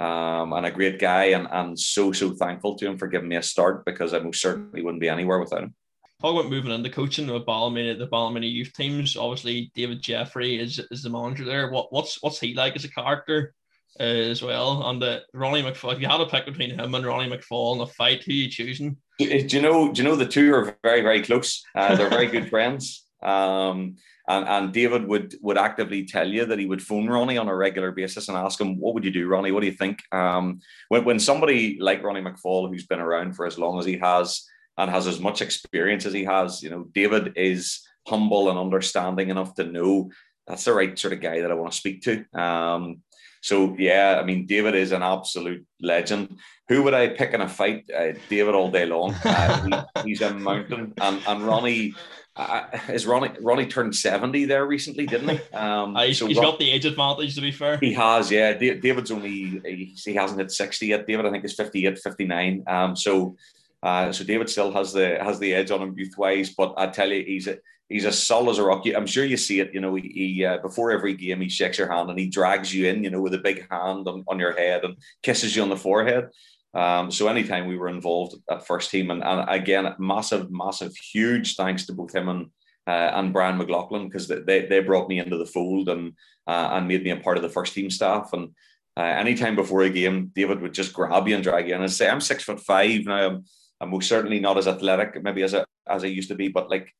[0.00, 3.36] Um, and a great guy, and, and so so thankful to him for giving me
[3.36, 5.74] a start because I most certainly wouldn't be anywhere without him
[6.20, 9.16] talk about moving into coaching with Ballymena, the Ballymena youth teams.
[9.16, 11.70] Obviously, David Jeffrey is, is the manager there.
[11.70, 13.54] What what's what's he like as a character
[13.98, 14.88] uh, as well?
[14.88, 17.80] And the Ronnie McFall, if you had to pick between him and Ronnie McFall in
[17.80, 18.96] a fight, who are you choosing?
[19.18, 19.92] Do you know?
[19.92, 21.62] Do you know the two are very very close?
[21.74, 23.06] Uh, they're very good friends.
[23.22, 23.96] Um,
[24.28, 27.54] and, and David would would actively tell you that he would phone Ronnie on a
[27.54, 29.52] regular basis and ask him, "What would you do, Ronnie?
[29.52, 33.46] What do you think?" Um, when when somebody like Ronnie McFall, who's been around for
[33.46, 34.46] as long as he has,
[34.78, 36.62] and has as much experience as he has.
[36.62, 40.10] You know, David is humble and understanding enough to know
[40.46, 42.24] that's the right sort of guy that I want to speak to.
[42.38, 43.02] Um,
[43.42, 46.38] so yeah, I mean, David is an absolute legend.
[46.68, 47.90] Who would I pick in a fight?
[47.94, 49.14] Uh, David all day long.
[49.24, 51.94] Uh, he, he's a mountain, and, and Ronnie.
[52.36, 55.40] Uh, is Ronnie Ronnie turned 70 there recently, didn't he?
[55.52, 57.76] Um, uh, he's, so he's Ron, got the age advantage, to be fair.
[57.78, 58.52] He has, yeah.
[58.54, 61.06] David's only, he, he hasn't hit 60 yet.
[61.06, 62.64] David, I think, is 58, 59.
[62.66, 63.36] Um, so
[63.82, 66.88] uh, so David still has the has the edge on him youth wise, but I
[66.88, 68.84] tell you, he's a, he's as solid as a rock.
[68.94, 69.72] I'm sure you see it.
[69.72, 72.74] You know, he, he uh, before every game he shakes your hand and he drags
[72.74, 73.02] you in.
[73.02, 75.76] You know, with a big hand on, on your head and kisses you on the
[75.76, 76.28] forehead.
[76.72, 81.56] Um, so anytime we were involved at first team, and, and again, massive, massive, huge
[81.56, 82.50] thanks to both him and
[82.86, 86.14] uh, and Brian McLaughlin because they, they brought me into the fold and
[86.46, 88.32] uh, and made me a part of the first team staff.
[88.32, 88.50] And
[88.96, 91.92] uh, anytime before a game, David would just grab you and drag you in and
[91.92, 93.26] say, "I'm six foot five now.
[93.26, 93.44] I'm
[93.80, 96.68] I'm most certainly not as athletic maybe as I, as I used to be, but
[96.68, 96.94] like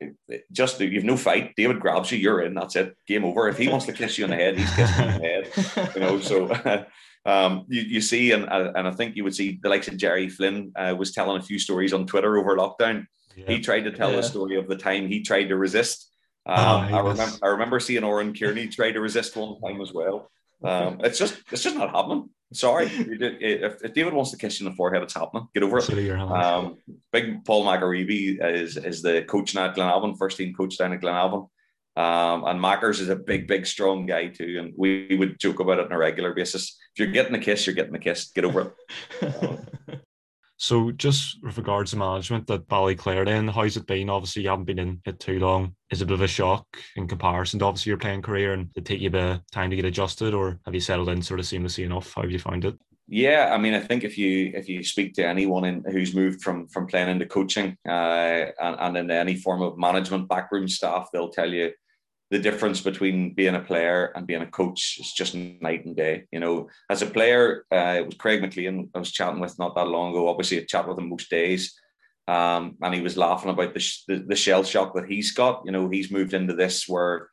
[0.51, 1.55] just you've no fight.
[1.57, 2.55] David grabs you, you're in.
[2.55, 2.97] That's it.
[3.07, 3.49] Game over.
[3.49, 5.95] If he wants to kiss you on the head, he's kissing you on the head.
[5.95, 6.47] You know, so
[7.27, 10.29] um, you, you see, and and I think you would see the likes of Jerry
[10.29, 13.07] Flynn uh, was telling a few stories on Twitter over lockdown.
[13.37, 13.47] Yeah.
[13.47, 14.17] He tried to tell yeah.
[14.17, 16.11] the story of the time he tried to resist
[16.47, 19.93] Um, oh, I remember I remember seeing Oran Kearney try to resist one time as
[19.93, 20.31] well.
[20.65, 22.31] Um, it's just it's just not happening.
[22.53, 25.47] Sorry, if, if, David wants to kiss you in the forehead, it's happening.
[25.55, 25.85] Get over it.
[26.33, 26.79] Um,
[27.13, 31.01] big Paul McAreevy is is the coach now at Glenavon, first team coach down at
[31.01, 31.49] Glenavon.
[31.97, 34.57] Um, and Mackers is a big, big, strong guy too.
[34.59, 36.79] And we would joke about it on a regular basis.
[36.95, 38.31] If you're getting a kiss, you're getting a kiss.
[38.31, 38.75] Get over
[39.23, 39.61] it.
[40.61, 44.11] So just with regards to management that Ballyclare then, how's it been?
[44.11, 45.75] Obviously you haven't been in it too long.
[45.91, 48.71] Is it a bit of a shock in comparison to obviously your playing career and
[48.75, 51.09] did it take you a bit of time to get adjusted or have you settled
[51.09, 52.13] in sort of seamlessly enough?
[52.13, 52.79] How have you found it?
[53.09, 56.43] Yeah, I mean, I think if you if you speak to anyone in, who's moved
[56.43, 61.09] from from playing into coaching uh, and, and in any form of management backroom staff,
[61.11, 61.73] they'll tell you
[62.31, 66.25] the difference between being a player and being a coach is just night and day.
[66.31, 69.75] You know, as a player, uh, it was Craig McLean I was chatting with not
[69.75, 70.29] that long ago.
[70.29, 71.75] Obviously, I chat with him most days.
[72.29, 75.63] Um, and he was laughing about the, the, the shell shock that he's got.
[75.65, 77.29] You know, he's moved into this where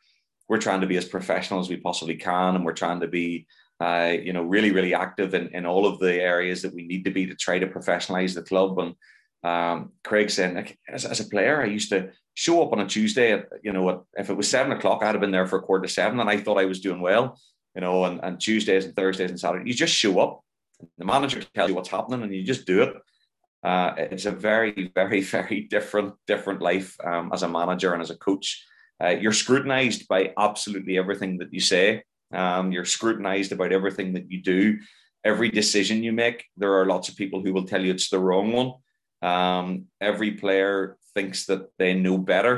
[0.49, 3.45] we're trying to be as professional as we possibly can, and we're trying to be,
[3.79, 7.05] uh, you know, really, really active in, in all of the areas that we need
[7.05, 8.79] to be to try to professionalize the club.
[8.79, 8.95] And
[9.43, 12.87] um, Craig saying, like, as, as a player, I used to show up on a
[12.87, 15.61] Tuesday, at, you know, if it was seven o'clock, I'd have been there for a
[15.61, 17.39] quarter to seven and I thought I was doing well,
[17.73, 20.41] you know, and, and Tuesdays and Thursdays and Saturdays, you just show up.
[20.99, 22.93] The manager tells you what's happening and you just do it.
[23.63, 28.11] Uh, it's a very, very, very different, different life um, as a manager and as
[28.11, 28.63] a coach.
[29.03, 32.03] Uh, you're scrutinized by absolutely everything that you say.
[32.31, 34.77] Um, you're scrutinized about everything that you do.
[35.23, 38.19] Every decision you make, there are lots of people who will tell you it's the
[38.19, 38.73] wrong one.
[39.23, 42.55] Um, every player thinks that they know better.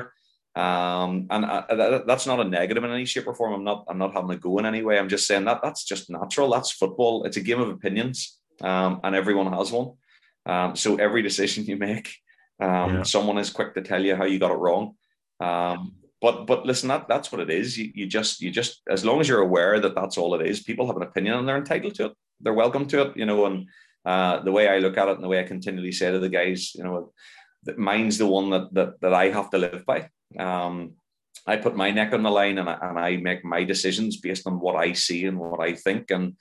[0.55, 3.53] Um, and I, that's not a negative in any shape or form.
[3.53, 3.85] I'm not.
[3.87, 4.99] I'm not having a go in any way.
[4.99, 6.51] I'm just saying that that's just natural.
[6.51, 7.23] That's football.
[7.23, 9.89] It's a game of opinions, um, and everyone has one.
[10.45, 12.07] Um, so every decision you make,
[12.59, 13.03] um, yeah.
[13.03, 14.95] someone is quick to tell you how you got it wrong.
[15.39, 17.77] Um, but but listen, that that's what it is.
[17.77, 20.63] You, you just you just as long as you're aware that that's all it is.
[20.69, 22.13] People have an opinion and they're entitled to it.
[22.41, 23.11] They're welcome to it.
[23.15, 23.67] You know, and
[24.05, 26.35] uh, the way I look at it and the way I continually say to the
[26.39, 27.13] guys, you know,
[27.77, 30.09] mine's the one that that, that I have to live by.
[30.37, 30.93] Um,
[31.47, 34.45] I put my neck on the line and I, and I make my decisions based
[34.45, 36.11] on what I see and what I think.
[36.11, 36.35] And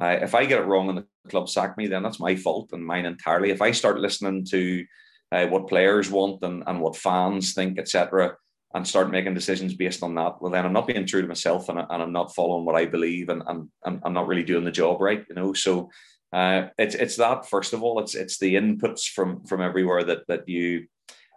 [0.00, 2.70] uh, if I get it wrong and the club sack me, then that's my fault
[2.72, 3.50] and mine entirely.
[3.50, 4.84] If I start listening to
[5.32, 8.36] uh, what players want and, and what fans think, etc.,
[8.74, 11.68] and start making decisions based on that, well, then I'm not being true to myself
[11.68, 14.64] and, and I'm not following what I believe and, and, and I'm not really doing
[14.64, 15.52] the job right, you know.
[15.52, 15.90] So
[16.34, 18.00] uh, it's it's that first of all.
[18.00, 20.86] It's it's the inputs from from everywhere that that you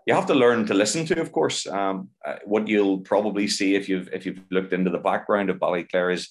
[0.07, 1.21] you have to learn to listen to.
[1.21, 4.97] Of course, um, uh, what you'll probably see if you've if you've looked into the
[4.97, 6.29] background of Ballyclare is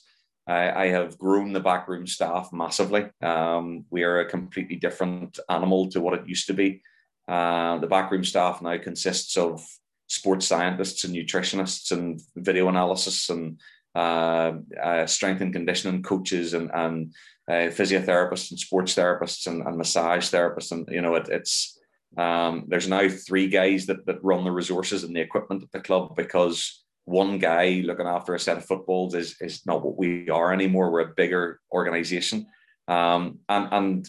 [0.48, 3.06] uh, I have grown the backroom staff massively.
[3.22, 6.82] Um, we are a completely different animal to what it used to be.
[7.28, 9.64] Uh, the backroom staff now consists of
[10.08, 13.60] sports scientists and nutritionists and video analysis and
[13.94, 14.52] uh,
[14.82, 17.14] uh, strength and conditioning coaches and, and
[17.48, 20.72] uh, physiotherapists and sports therapists and, and, massage therapists.
[20.72, 21.78] And, you know, it, it's,
[22.16, 25.80] um, there's now three guys that, that run the resources and the equipment at the
[25.80, 30.28] club because one guy looking after a set of footballs is, is not what we
[30.28, 30.90] are anymore.
[30.90, 32.46] We're a bigger organization.
[32.88, 34.08] Um, and, and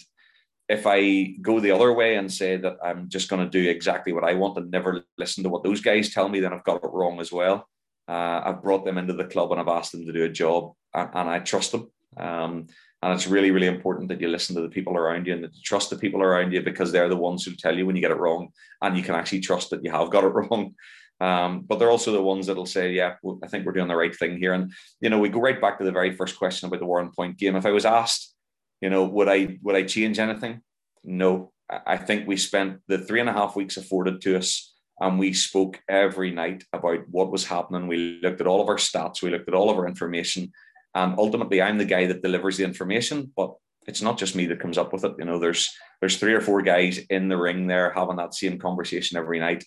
[0.68, 4.14] if I go the other way and say that I'm just going to do exactly
[4.14, 6.84] what I want and never listen to what those guys tell me, then I've got
[6.84, 7.68] it wrong as well.
[8.08, 10.74] Uh, I've brought them into the club and I've asked them to do a job,
[10.94, 11.92] and, and I trust them.
[12.18, 12.68] Um,
[13.04, 15.56] and it's really, really important that you listen to the people around you and that
[15.56, 18.02] you trust the people around you because they're the ones who tell you when you
[18.02, 18.50] get it wrong,
[18.82, 20.74] and you can actually trust that you have got it wrong.
[21.20, 24.16] Um, but they're also the ones that'll say, "Yeah, I think we're doing the right
[24.16, 26.80] thing here." And you know, we go right back to the very first question about
[26.80, 27.56] the Warrenpoint game.
[27.56, 28.36] If I was asked,
[28.82, 30.62] you know, would I would I change anything?
[31.04, 31.52] No.
[31.86, 35.34] I think we spent the three and a half weeks afforded to us and we
[35.34, 37.88] spoke every night about what was happening.
[37.88, 40.52] We looked at all of our stats, we looked at all of our information,
[40.96, 43.32] and ultimately, I'm the guy that delivers the information.
[43.36, 43.54] But
[43.88, 45.14] it's not just me that comes up with it.
[45.18, 45.70] You know, there's
[46.00, 49.64] there's three or four guys in the ring there having that same conversation every night,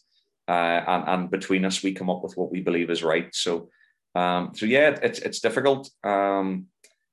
[0.48, 3.35] uh, and and between us, we come up with what we believe is right.
[3.35, 3.70] So,
[4.14, 6.66] um, so yeah, it's it's difficult um,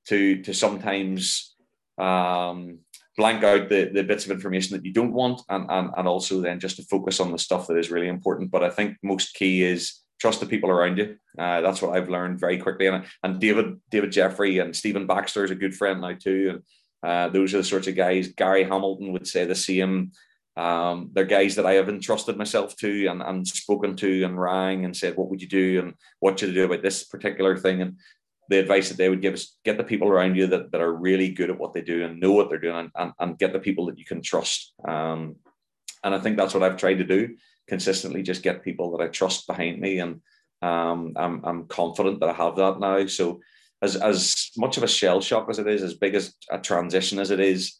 [0.08, 1.56] to to sometimes
[1.98, 2.80] um,
[3.17, 6.39] blank out the, the bits of information that you don't want and, and, and also
[6.39, 8.52] then just to focus on the stuff that is really important.
[8.52, 11.18] But I think most key is trust the people around you.
[11.38, 12.88] Uh, that's what I've learned very quickly.
[12.88, 16.62] And, and David, David Jeffrey and Stephen Baxter is a good friend now too.
[17.04, 18.30] And uh, those are the sorts of guys.
[18.30, 20.12] Gary Hamilton would say the same.
[20.56, 24.86] Um, they're guys that I have entrusted myself to and, and spoken to and rang
[24.86, 27.84] and said, what would you do and what should I do about this particular thing?
[27.84, 27.98] And
[28.50, 30.94] the advice that they would give is get the people around you that, that are
[30.94, 33.54] really good at what they do and know what they're doing and, and, and get
[33.54, 34.74] the people that you can trust.
[34.88, 35.36] Um,
[36.04, 37.36] and I think that's what I've tried to do
[37.68, 40.22] consistently, just get people that I trust behind me and
[40.62, 43.08] Um, I'm, I'm confident that I have that now.
[43.08, 43.42] So
[43.86, 47.20] as, as much of a shell shock as it is, as big as a transition
[47.20, 47.80] as it is,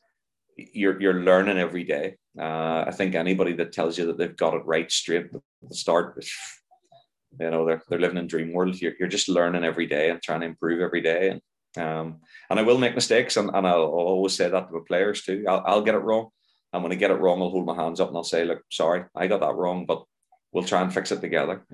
[0.56, 2.18] you're, you're learning every day.
[2.38, 5.76] Uh, I think anybody that tells you that they've got it right straight at the
[5.76, 6.24] start,
[7.40, 8.80] you know, they're, they're living in dream world.
[8.80, 11.32] You're, you're just learning every day and trying to improve every day.
[11.32, 11.42] And,
[11.84, 14.86] um, and I will make mistakes and, and I'll, I'll always say that to the
[14.88, 15.46] players too.
[15.50, 16.30] I'll, I'll get it wrong.
[16.74, 18.62] And when I get it wrong, I'll hold my hands up and I'll say, look,
[18.72, 20.04] sorry, I got that wrong, but
[20.52, 21.66] we'll try and fix it together.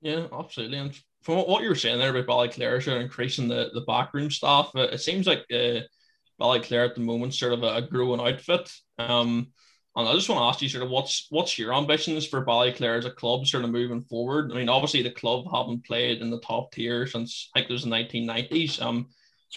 [0.00, 0.78] Yeah, absolutely.
[0.78, 5.00] And from what you were saying there about Ballyclare increasing the, the backroom staff, it
[5.00, 5.80] seems like uh,
[6.40, 8.70] Ballyclare at the moment sort of a, a growing outfit.
[8.98, 9.48] Um,
[9.96, 12.98] and I just want to ask you sort of what's what's your ambitions for Ballyclare
[12.98, 14.52] as a club sort of moving forward?
[14.52, 17.72] I mean, obviously the club haven't played in the top tier since I think it
[17.72, 18.80] was the 1990s.
[18.82, 19.08] Um,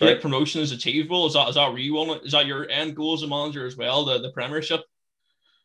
[0.01, 0.21] right.
[0.21, 1.25] promotion is achievable.
[1.27, 2.25] Is that is that where you want?
[2.25, 4.05] Is that your end goal as a manager as well?
[4.05, 4.81] The the Premiership.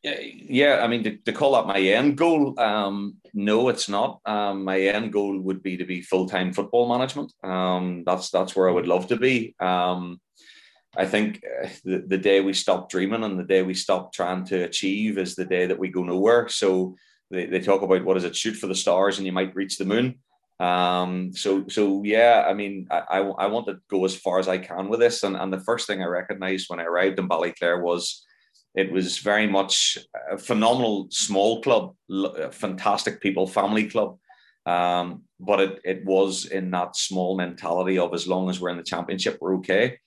[0.03, 0.81] Yeah, yeah.
[0.83, 4.21] I mean, to, to call that my end goal, um, no, it's not.
[4.27, 7.33] Um, my end goal would be to be full time football management.
[7.43, 9.55] Um, that's that's where I would love to be.
[9.61, 10.21] Um,
[10.97, 14.45] I think uh, the, the day we stop dreaming and the day we stop trying
[14.47, 16.49] to achieve is the day that we go nowhere.
[16.49, 16.97] So
[17.31, 19.79] they, they talk about what is it, shoot for the stars and you might reach
[19.79, 20.21] the moon.
[20.61, 24.47] Um, so, so yeah, I mean, I, I, I, want to go as far as
[24.47, 25.25] I can with this.
[25.25, 28.25] And, and the first thing I recognized when I arrived in Ballyclare was
[28.77, 29.99] it was very much
[30.31, 31.95] a phenomenal small club,
[32.53, 34.19] fantastic people, family club.
[34.67, 38.77] Um, but it, it was in that small mentality of as long as we're in
[38.77, 39.99] the championship, we're okay.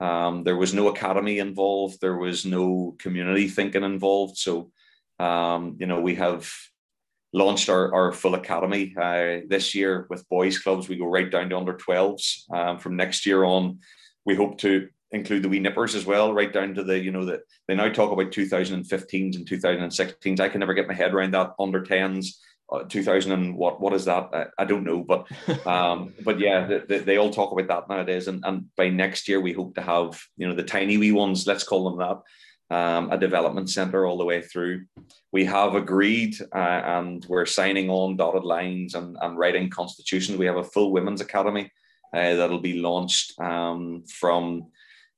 [0.00, 2.00] Um, there was no academy involved.
[2.00, 4.36] There was no community thinking involved.
[4.36, 4.70] So,
[5.18, 6.52] um, you know, we have
[7.32, 10.88] launched our, our full academy uh, this year with boys clubs.
[10.88, 12.50] We go right down to under 12s.
[12.52, 13.78] Um, from next year on,
[14.24, 17.24] we hope to include the wee nippers as well, right down to the, you know,
[17.26, 20.40] that they now talk about 2015s and 2016s.
[20.40, 22.36] I can never get my head around that under 10s.
[22.70, 25.26] Uh, 2000 and what what is that I, I don't know but
[25.66, 29.28] um but yeah they, they, they, all talk about that nowadays and, and by next
[29.28, 32.22] year we hope to have you know the tiny wee ones let's call them that
[32.72, 34.86] um, a development center all the way through.
[35.30, 40.38] We have agreed uh, and we're signing on dotted lines and, and writing constitutions.
[40.38, 41.70] We have a full women's academy
[42.14, 44.68] uh, that'll be launched um, from.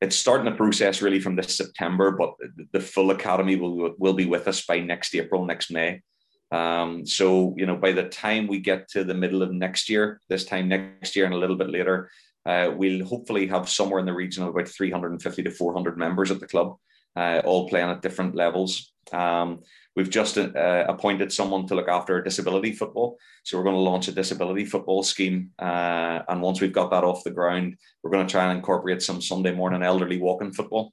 [0.01, 2.35] It's starting the process really from this September, but
[2.73, 6.03] the full academy will will be with us by next April, next May.
[6.51, 10.21] Um, so you know, by the time we get to the middle of next year,
[10.29, 12.11] this time next year and a little bit later,
[12.45, 16.41] uh, we'll hopefully have somewhere in the region of about 350 to 400 members at
[16.41, 16.77] the club
[17.17, 18.93] uh, all playing at different levels.
[19.13, 19.63] Um,
[19.97, 23.19] we've just uh, appointed someone to look after disability football.
[23.45, 25.51] So we're going to launch a disability football scheme.
[25.59, 29.03] Uh, and once we've got that off the ground, we're going to try and incorporate
[29.03, 30.93] some Sunday morning elderly walking football.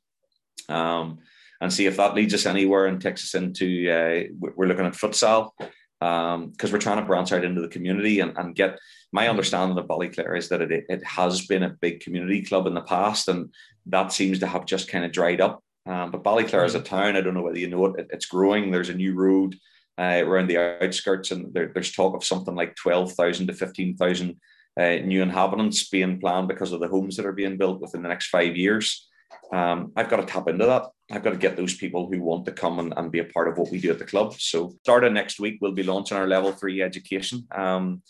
[0.69, 1.19] Um,
[1.61, 4.93] and see if that leads us anywhere and takes us into, uh, we're looking at
[4.93, 5.51] futsal
[5.99, 8.79] because um, we're trying to branch out into the community and, and get
[9.11, 12.73] my understanding of Ballyclare is that it, it has been a big community club in
[12.73, 13.53] the past and
[13.85, 15.63] that seems to have just kind of dried up.
[15.85, 17.15] Um, but Ballyclare is a town.
[17.15, 18.07] I don't know whether you know it.
[18.11, 18.71] It's growing.
[18.71, 19.55] There's a new road
[19.99, 23.95] uh, around the outskirts, and there, there's talk of something like twelve thousand to fifteen
[23.95, 24.39] thousand
[24.79, 28.09] uh, new inhabitants being planned because of the homes that are being built within the
[28.09, 29.07] next five years.
[29.51, 30.83] Um, I've got to tap into that.
[31.11, 33.47] I've got to get those people who want to come and, and be a part
[33.47, 34.33] of what we do at the club.
[34.39, 37.47] So, starting next week, we'll be launching our level three education.
[37.53, 38.01] Um,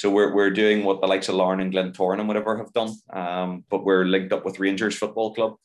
[0.00, 2.72] so we're, we're doing what the likes of Larne and Glen Glentoran and whatever have
[2.72, 5.56] done, um, but we're linked up with Rangers Football Club.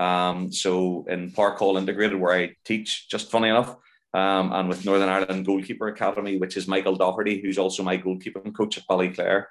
[0.00, 3.76] Um, so in Parkhall Integrated, where I teach, just funny enough,
[4.14, 8.54] um, and with Northern Ireland Goalkeeper Academy, which is Michael Doherty, who's also my goalkeeping
[8.54, 9.44] coach at Ballyclare,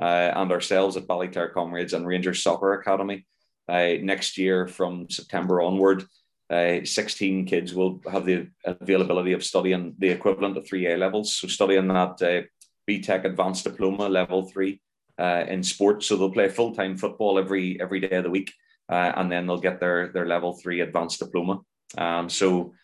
[0.00, 3.24] uh, and ourselves at Ballyclare Comrades and Rangers Soccer Academy.
[3.68, 6.04] Uh, next year, from September onward,
[6.50, 11.36] uh, 16 kids will have the availability of studying the equivalent of 3A levels.
[11.36, 12.42] So studying that uh,
[12.90, 14.80] BTEC Advanced Diploma Level 3
[15.18, 16.02] uh, in sport.
[16.02, 18.52] So they'll play full-time football every every day of the week
[18.92, 21.60] uh, and then they'll get their their level three advanced diploma.
[21.96, 22.74] Um, so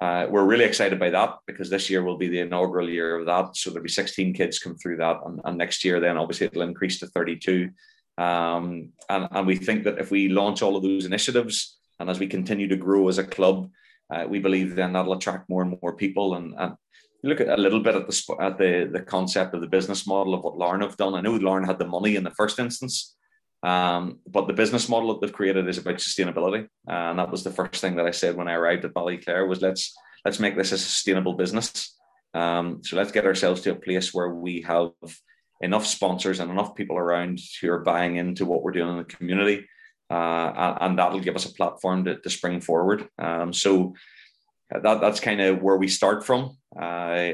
[0.00, 3.24] uh, we're really excited by that because this year will be the inaugural year of
[3.26, 3.56] that.
[3.56, 6.62] So there'll be 16 kids come through that, and, and next year then obviously it'll
[6.62, 7.70] increase to 32.
[8.18, 12.18] Um, and, and we think that if we launch all of those initiatives and as
[12.18, 13.70] we continue to grow as a club,
[14.10, 16.34] uh, we believe then that'll attract more and more people.
[16.34, 16.74] And, and
[17.22, 20.34] look at a little bit at the at the the concept of the business model
[20.34, 21.14] of what Larne have done.
[21.14, 23.15] I know Larne had the money in the first instance,
[23.62, 27.50] um, but the business model that they've created is about sustainability, and that was the
[27.50, 29.94] first thing that I said when I arrived at Ballyclare was let's
[30.24, 31.96] let's make this a sustainable business.
[32.34, 34.90] Um, so let's get ourselves to a place where we have
[35.60, 39.04] enough sponsors and enough people around who are buying into what we're doing in the
[39.04, 39.66] community,
[40.10, 43.08] uh, and that'll give us a platform to, to spring forward.
[43.18, 43.94] Um, so
[44.70, 46.56] that that's kind of where we start from.
[46.78, 47.32] Uh,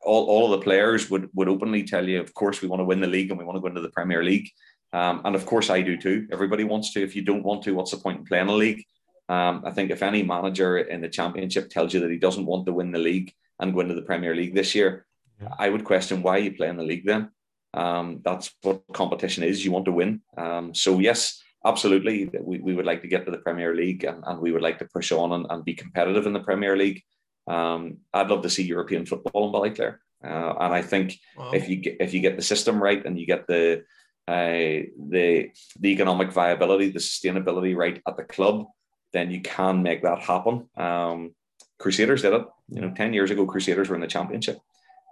[0.00, 2.84] all, all of the players would would openly tell you, of course, we want to
[2.84, 4.48] win the league and we want to go into the Premier League.
[4.92, 6.26] Um, and of course, I do too.
[6.32, 7.02] Everybody wants to.
[7.02, 8.84] If you don't want to, what's the point in playing a league?
[9.28, 12.64] Um, I think if any manager in the Championship tells you that he doesn't want
[12.66, 15.06] to win the league and go into the Premier League this year,
[15.40, 15.48] yeah.
[15.58, 17.30] I would question why you play in the league then.
[17.74, 19.64] Um, that's what competition is.
[19.64, 20.22] You want to win.
[20.38, 24.24] Um, so yes, absolutely, we, we would like to get to the Premier League and,
[24.26, 27.02] and we would like to push on and, and be competitive in the Premier League.
[27.46, 31.50] Um, I'd love to see European football in Ballyclare, uh, and I think wow.
[31.52, 33.84] if you get, if you get the system right and you get the
[34.28, 35.50] uh, the
[35.80, 38.66] the economic viability, the sustainability right at the club,
[39.14, 40.68] then you can make that happen.
[40.76, 41.34] Um,
[41.78, 42.44] Crusaders did it.
[42.68, 44.58] You know, ten years ago, Crusaders were in the championship,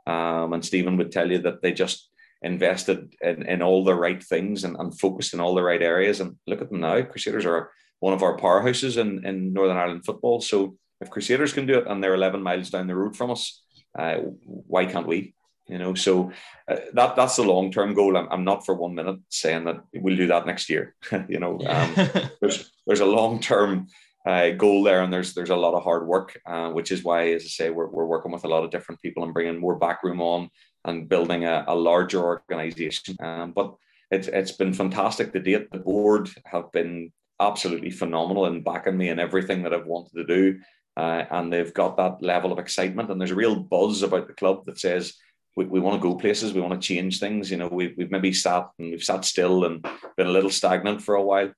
[0.07, 2.11] um, and Stephen would tell you that they just
[2.43, 6.21] invested in, in all the right things and, and focused in all the right areas.
[6.21, 7.01] And look at them now.
[7.03, 10.43] Crusaders are one of our powerhouses in, in Northern Ireland football.
[10.43, 13.63] So if Crusaders can do it and they're 11 miles down the road from us,
[13.99, 15.35] uh, why can't we?
[15.69, 16.31] You know, so
[16.69, 18.17] uh, that that's the long term goal.
[18.17, 20.95] I'm, I'm not for one minute saying that we'll do that next year.
[21.29, 21.95] you know, um,
[22.41, 23.89] there's there's a long term
[24.25, 27.33] uh, goal there, and there's there's a lot of hard work, uh, which is why,
[27.33, 29.77] as I say, we're, we're working with a lot of different people and bringing more
[29.77, 30.51] backroom on
[30.85, 33.17] and building a, a larger organization.
[33.21, 33.75] Um, but
[34.11, 35.71] it's it's been fantastic to date.
[35.73, 40.25] The board have been absolutely phenomenal in backing me in everything that I've wanted to
[40.25, 40.61] do.
[40.97, 44.33] Uh, and they've got that level of excitement and there's a real buzz about the
[44.33, 45.13] club that says
[45.57, 47.51] we, we want to go places, we want to change things.
[47.51, 49.83] You know, we've, we've maybe sat and we've sat still and
[50.17, 51.51] been a little stagnant for a while.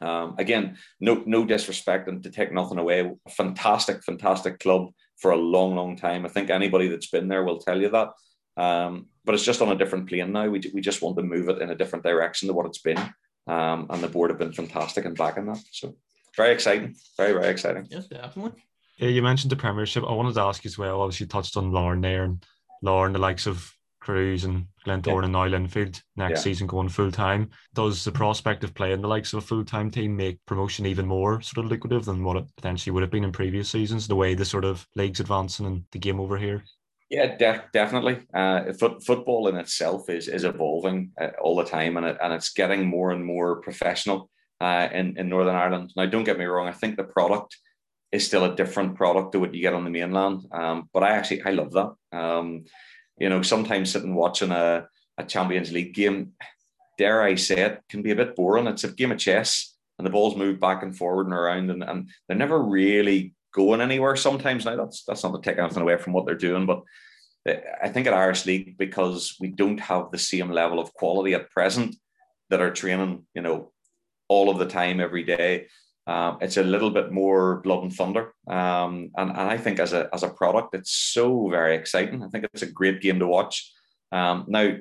[0.00, 3.00] Um, again, no no disrespect and to take nothing away.
[3.00, 6.24] A fantastic, fantastic club for a long, long time.
[6.24, 8.10] I think anybody that's been there will tell you that.
[8.56, 10.48] Um, but it's just on a different plane now.
[10.48, 12.98] We, we just want to move it in a different direction to what it's been.
[13.46, 15.58] Um, and the board have been fantastic in backing that.
[15.72, 15.96] So
[16.36, 17.86] very exciting, very very exciting.
[17.90, 18.62] Yes, definitely.
[18.98, 20.04] Yeah, you mentioned the Premiership.
[20.04, 21.00] I wanted to ask you as well.
[21.00, 22.44] Obviously, you touched on Larne there, and
[22.82, 25.24] Larne, the likes of Crues and Glentoran yeah.
[25.24, 26.42] and now Linfield next yeah.
[26.42, 27.50] season going full time.
[27.74, 31.06] Does the prospect of playing the likes of a full time team make promotion even
[31.06, 34.08] more sort of lucrative than what it potentially would have been in previous seasons?
[34.08, 36.64] The way the sort of leagues advancing and the game over here.
[37.10, 38.20] Yeah, de- definitely.
[38.32, 42.32] Uh, foot- football in itself is is evolving uh, all the time, and it, and
[42.32, 45.92] it's getting more and more professional uh, in in Northern Ireland.
[45.96, 46.68] Now, don't get me wrong.
[46.68, 47.56] I think the product
[48.12, 50.46] is still a different product to what you get on the mainland.
[50.52, 51.92] Um, but I actually I love that.
[52.12, 52.64] Um,
[53.18, 54.86] you know, sometimes sitting watching a,
[55.18, 56.32] a Champions League game,
[56.96, 58.66] dare I say it, can be a bit boring.
[58.66, 61.82] It's a game of chess and the balls move back and forward and around and,
[61.82, 64.64] and they're never really going anywhere sometimes.
[64.64, 66.82] Now that's that's not to take anything away from what they're doing, but
[67.82, 71.50] I think at Irish League, because we don't have the same level of quality at
[71.50, 71.96] present
[72.50, 73.72] that are training, you know,
[74.28, 75.68] all of the time every day.
[76.08, 79.92] Um, it's a little bit more blood and thunder, um, and, and I think as
[79.92, 82.22] a as a product, it's so very exciting.
[82.22, 83.70] I think it's a great game to watch.
[84.10, 84.76] Um, now,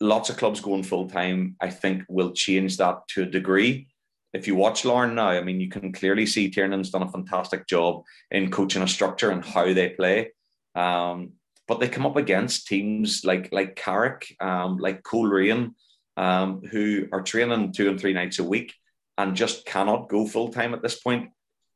[0.00, 3.88] lots of clubs going full time, I think, will change that to a degree.
[4.32, 7.66] If you watch Larne now, I mean, you can clearly see Tiernan's done a fantastic
[7.66, 10.32] job in coaching a structure and how they play.
[10.74, 11.32] Um,
[11.68, 15.74] but they come up against teams like like Carrick, um, like Coleraine,
[16.16, 18.72] um, who are training two and three nights a week
[19.18, 21.30] and just cannot go full time at this point.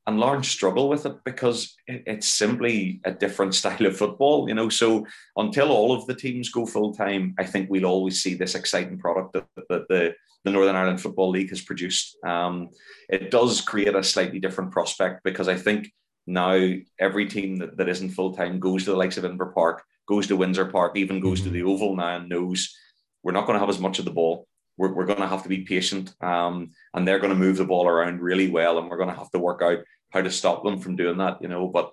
[0.07, 4.69] And Larne struggle with it because it's simply a different style of football, you know.
[4.71, 8.55] So until all of the teams go full time, I think we'll always see this
[8.55, 10.15] exciting product that, that the,
[10.45, 12.17] the Northern Ireland Football League has produced.
[12.25, 12.71] Um,
[13.11, 15.93] it does create a slightly different prospect because I think
[16.27, 19.85] now every team that, that isn't full time goes to the likes of Inver Park,
[20.07, 21.49] goes to Windsor Park, even goes mm-hmm.
[21.49, 22.75] to the Oval now and knows
[23.23, 24.47] we're not going to have as much of the ball
[24.79, 27.65] we're, we're going to have to be patient um, and they're going to move the
[27.65, 29.79] ball around really well and we're going to have to work out
[30.11, 31.93] how to stop them from doing that you know but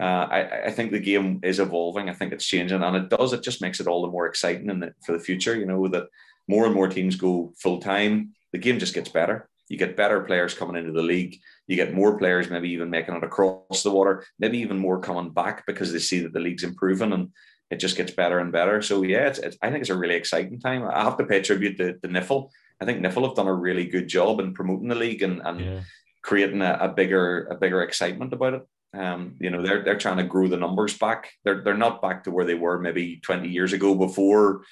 [0.00, 2.08] uh, I, I think the game is evolving.
[2.08, 4.66] I think it's changing and it does it just makes it all the more exciting
[4.80, 6.06] the, for the future you know that
[6.48, 9.48] more and more teams go full time the game just gets better.
[9.68, 11.36] You get better players coming into the league.
[11.68, 15.30] You get more players maybe even making it across the water maybe even more coming
[15.32, 17.28] back because they see that the league's improving and
[17.70, 18.82] it just gets better and better.
[18.82, 20.84] So yeah, it's, it's, I think it's a really exciting time.
[20.84, 22.50] I have to pay tribute to, to NIFL.
[22.80, 25.60] I think NIFL have done a really good job in promoting the league and, and
[25.60, 25.80] yeah.
[26.22, 28.62] creating a, a, bigger a bigger excitement about it.
[28.92, 31.30] Um, you know, they're they're trying to grow the numbers back.
[31.44, 34.62] They're they're not back to where they were maybe 20 years ago before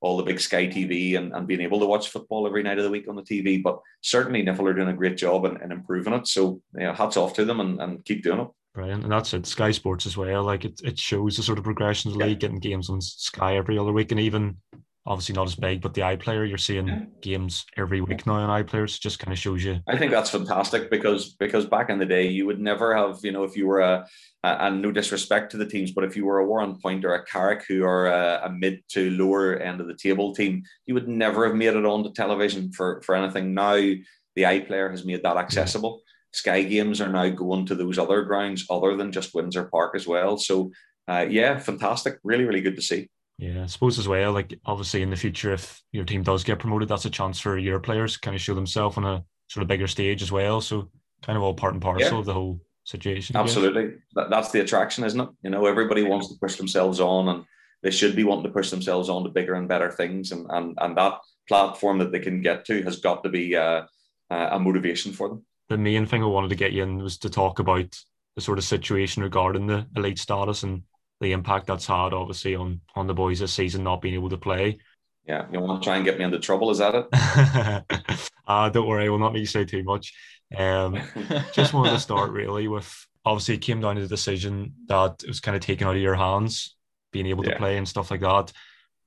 [0.00, 2.84] all the big Sky TV and, and being able to watch football every night of
[2.84, 3.62] the week on the TV.
[3.62, 6.26] But certainly NIFL are doing a great job in, in improving it.
[6.26, 8.48] So you know, hats off to them and, and keep doing it.
[8.76, 9.04] Brilliant.
[9.04, 9.46] And that's it.
[9.46, 10.44] Sky Sports as well.
[10.44, 13.56] Like it, it shows the sort of progression of the league, getting games on Sky
[13.56, 14.12] every other week.
[14.12, 14.58] And even
[15.06, 17.04] obviously not as big, but the iPlayer, you're seeing yeah.
[17.22, 19.00] games every week now on iPlayers.
[19.00, 19.80] Just kind of shows you.
[19.88, 23.32] I think that's fantastic because because back in the day, you would never have, you
[23.32, 24.06] know, if you were a,
[24.44, 27.24] a and no disrespect to the teams, but if you were a Warrenpoint or a
[27.24, 31.08] Carrick who are a, a, mid to lower end of the table team, you would
[31.08, 33.54] never have made it onto television for for anything.
[33.54, 36.02] Now the iPlayer has made that accessible.
[36.36, 40.06] Sky Games are now going to those other grounds other than just Windsor Park as
[40.06, 40.36] well.
[40.36, 40.70] So
[41.08, 42.18] uh, yeah, fantastic.
[42.22, 43.08] Really, really good to see.
[43.38, 46.58] Yeah, I suppose as well, like obviously in the future, if your team does get
[46.58, 49.62] promoted, that's a chance for your players to kind of show themselves on a sort
[49.62, 50.60] of bigger stage as well.
[50.60, 50.90] So
[51.22, 52.18] kind of all part and parcel yeah.
[52.18, 53.36] of the whole situation.
[53.36, 53.94] Absolutely.
[54.14, 55.28] That, that's the attraction, isn't it?
[55.42, 57.44] You know, everybody wants to push themselves on and
[57.82, 60.32] they should be wanting to push themselves on to bigger and better things.
[60.32, 61.18] And and, and that
[61.48, 63.82] platform that they can get to has got to be uh,
[64.30, 65.44] a motivation for them.
[65.68, 67.96] The main thing I wanted to get you in was to talk about
[68.36, 70.82] the sort of situation regarding the elite status and
[71.20, 74.36] the impact that's had obviously on on the boys this season not being able to
[74.36, 74.78] play.
[75.26, 76.70] Yeah, you want to try and get me into trouble?
[76.70, 78.26] Is that it?
[78.46, 80.14] uh, don't worry, we'll not make you say too much.
[80.56, 81.00] Um,
[81.52, 82.94] just wanted to start really with
[83.24, 86.02] obviously it came down to the decision that it was kind of taken out of
[86.02, 86.76] your hands,
[87.12, 88.52] being able to play and stuff like that.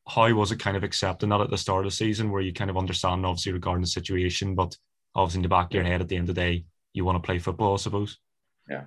[0.07, 2.51] How was it kind of accepting that at the start of the season, where you
[2.51, 4.75] kind of understand obviously regarding the situation, but
[5.15, 7.21] obviously in the back of your head at the end of the day, you want
[7.21, 8.17] to play football, I suppose.
[8.69, 8.83] Yeah,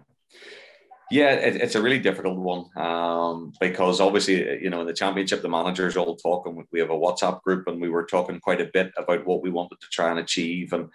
[1.13, 5.43] yeah, it, it's a really difficult one um, because obviously, you know, in the championship,
[5.43, 8.63] the managers all talk, and we have a WhatsApp group, and we were talking quite
[8.63, 10.73] a bit about what we wanted to try and achieve.
[10.73, 10.89] And,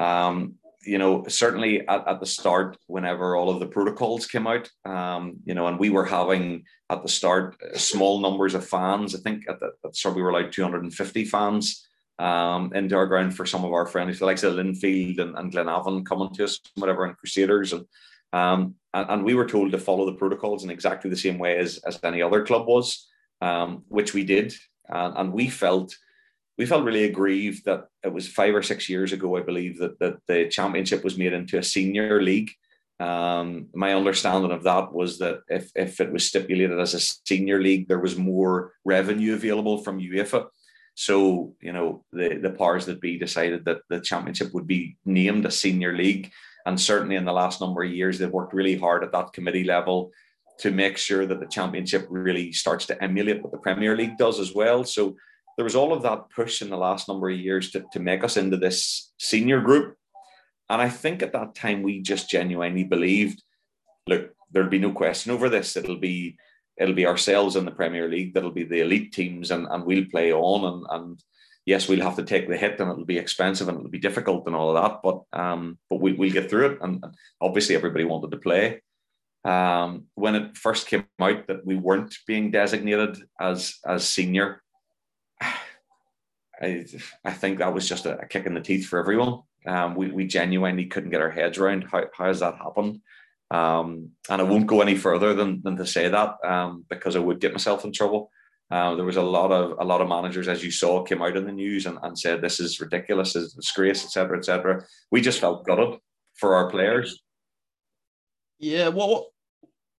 [0.00, 4.68] um, you know, certainly at, at, the start, whenever all of the protocols came out,
[4.84, 9.14] um, you know, and we were having at the start small numbers of fans.
[9.14, 11.86] I think at the, at the start we were like 250 fans
[12.20, 16.04] um, our ground for some of our friends, the likes of Linfield and, and Glenavon
[16.04, 17.72] coming to us, whatever, and Crusaders.
[17.72, 17.86] And
[18.32, 21.58] um, and, and, we were told to follow the protocols in exactly the same way
[21.58, 23.08] as, as any other club was,
[23.40, 24.54] um, which we did.
[24.88, 25.96] And, and, we felt
[26.56, 29.98] we felt really aggrieved that it was five or six years ago, I believe, that,
[29.98, 32.50] that the championship was made into a senior league.
[33.00, 37.60] Um, my understanding of that was that if, if it was stipulated as a senior
[37.60, 40.48] league, there was more revenue available from UEFA.
[41.00, 45.46] So, you know, the, the powers that be decided that the championship would be named
[45.46, 46.30] a senior league.
[46.66, 49.64] And certainly in the last number of years, they've worked really hard at that committee
[49.64, 50.10] level
[50.58, 54.38] to make sure that the championship really starts to emulate what the Premier League does
[54.38, 54.84] as well.
[54.84, 55.16] So
[55.56, 58.22] there was all of that push in the last number of years to, to make
[58.22, 59.96] us into this senior group.
[60.68, 63.42] And I think at that time we just genuinely believed,
[64.06, 65.78] look, there'll be no question over this.
[65.78, 66.36] It'll be
[66.80, 70.06] it'll be ourselves in the Premier League that'll be the elite teams and, and we'll
[70.06, 71.22] play on and, and
[71.66, 74.46] yes, we'll have to take the hit and it'll be expensive and it'll be difficult
[74.46, 76.78] and all of that, but um, but we, we'll get through it.
[76.80, 77.04] And
[77.40, 78.82] obviously, everybody wanted to play.
[79.44, 84.62] Um, when it first came out that we weren't being designated as as senior,
[85.42, 86.86] I
[87.24, 89.42] I think that was just a, a kick in the teeth for everyone.
[89.66, 93.00] Um, we we genuinely couldn't get our heads around how how has that happened.
[93.50, 97.18] Um, and I won't go any further than, than to say that um, because I
[97.18, 98.30] would get myself in trouble.
[98.70, 101.36] Uh, there was a lot of a lot of managers, as you saw, came out
[101.36, 104.84] in the news and, and said this is ridiculous, this is disgrace, etc., etc.
[105.10, 105.98] We just felt gutted
[106.36, 107.20] for our players.
[108.60, 109.24] Yeah, well, what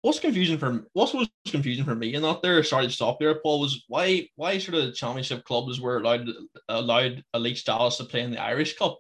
[0.03, 3.35] what's confusing for what was confusing for me and not there sorry to stop there
[3.35, 6.27] paul was why why sort of championship clubs were allowed
[6.69, 8.99] allowed elite status to play in the irish cup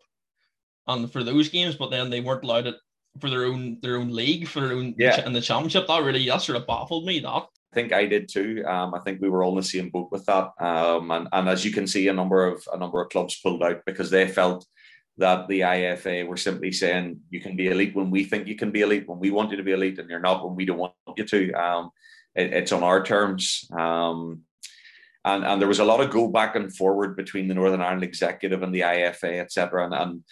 [0.86, 2.76] and for those games but then they weren't allowed it
[3.18, 5.24] for their own their own league for their own yeah.
[5.26, 7.28] in the championship that really that sort of baffled me that
[7.72, 8.64] I think I did too.
[8.66, 10.50] Um, I think we were all in the same boat with that.
[10.58, 13.62] Um, and, and as you can see, a number of a number of clubs pulled
[13.62, 14.66] out because they felt
[15.18, 18.72] that the IFA were simply saying you can be elite when we think you can
[18.72, 20.78] be elite, when we want you to be elite, and you're not when we don't
[20.78, 21.52] want you to.
[21.52, 21.90] Um,
[22.34, 23.68] it, it's on our terms.
[23.70, 24.42] Um,
[25.24, 28.02] and, and there was a lot of go back and forward between the Northern Ireland
[28.02, 29.84] executive and the IFA, etc.
[29.84, 30.24] And, and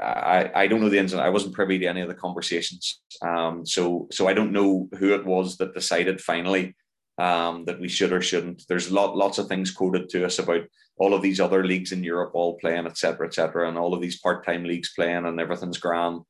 [0.00, 3.00] I, I don't know the ins and I wasn't privy to any of the conversations.
[3.22, 6.74] Um, so so I don't know who it was that decided finally
[7.18, 8.64] um, that we should or shouldn't.
[8.68, 10.62] There's lot, lots of things quoted to us about
[10.98, 14.20] all of these other leagues in Europe all playing, etc., etc., and all of these
[14.20, 16.20] part-time leagues playing, and everything's grand.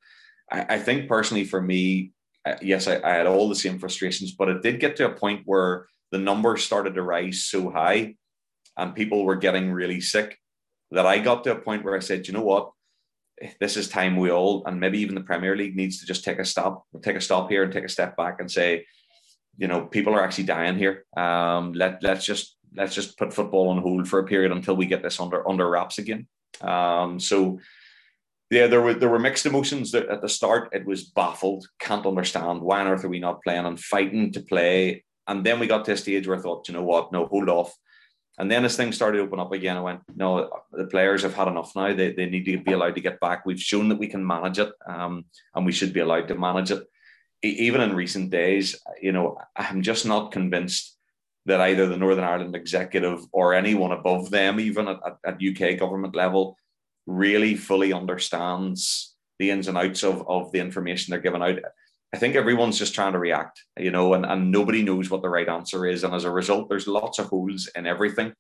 [0.50, 2.12] I, I think personally, for me,
[2.44, 5.14] uh, yes, I, I had all the same frustrations, but it did get to a
[5.14, 8.16] point where the numbers started to rise so high,
[8.76, 10.38] and people were getting really sick
[10.92, 12.70] that I got to a point where I said, you know what,
[13.60, 16.38] this is time we all, and maybe even the Premier League needs to just take
[16.38, 18.86] a stop, take a stop here, and take a step back and say,
[19.58, 21.04] you know, people are actually dying here.
[21.16, 24.86] Um, let let's just let's just put football on hold for a period until we
[24.86, 26.26] get this under under wraps again.
[26.60, 27.58] Um, so
[28.50, 30.70] yeah, there were there were mixed emotions at the start.
[30.72, 34.40] It was baffled, can't understand why on earth are we not playing and fighting to
[34.40, 35.04] play.
[35.26, 37.48] And then we got to a stage where I thought, you know what, no, hold
[37.48, 37.74] off.
[38.38, 41.34] And then as things started to open up again, I went, no, the players have
[41.34, 41.94] had enough now.
[41.94, 43.46] They, they need to be allowed to get back.
[43.46, 45.24] We've shown that we can manage it, um,
[45.54, 46.84] and we should be allowed to manage it.
[47.42, 50.96] even in recent days, you know, I'm just not convinced
[51.46, 56.14] that either the Northern Ireland executive or anyone above them, even at, at, UK government
[56.14, 56.58] level,
[57.06, 61.60] really fully understands the ins and outs of, of the information they're giving out.
[62.16, 65.28] I think everyone's just trying to react, you know, and, and nobody knows what the
[65.28, 66.02] right answer is.
[66.02, 68.32] And as a result, there's lots of holes in everything.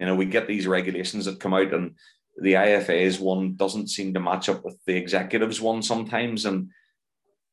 [0.00, 1.94] You know, we get these regulations that come out, and
[2.40, 6.46] the IFA's one doesn't seem to match up with the executives one sometimes.
[6.46, 6.70] And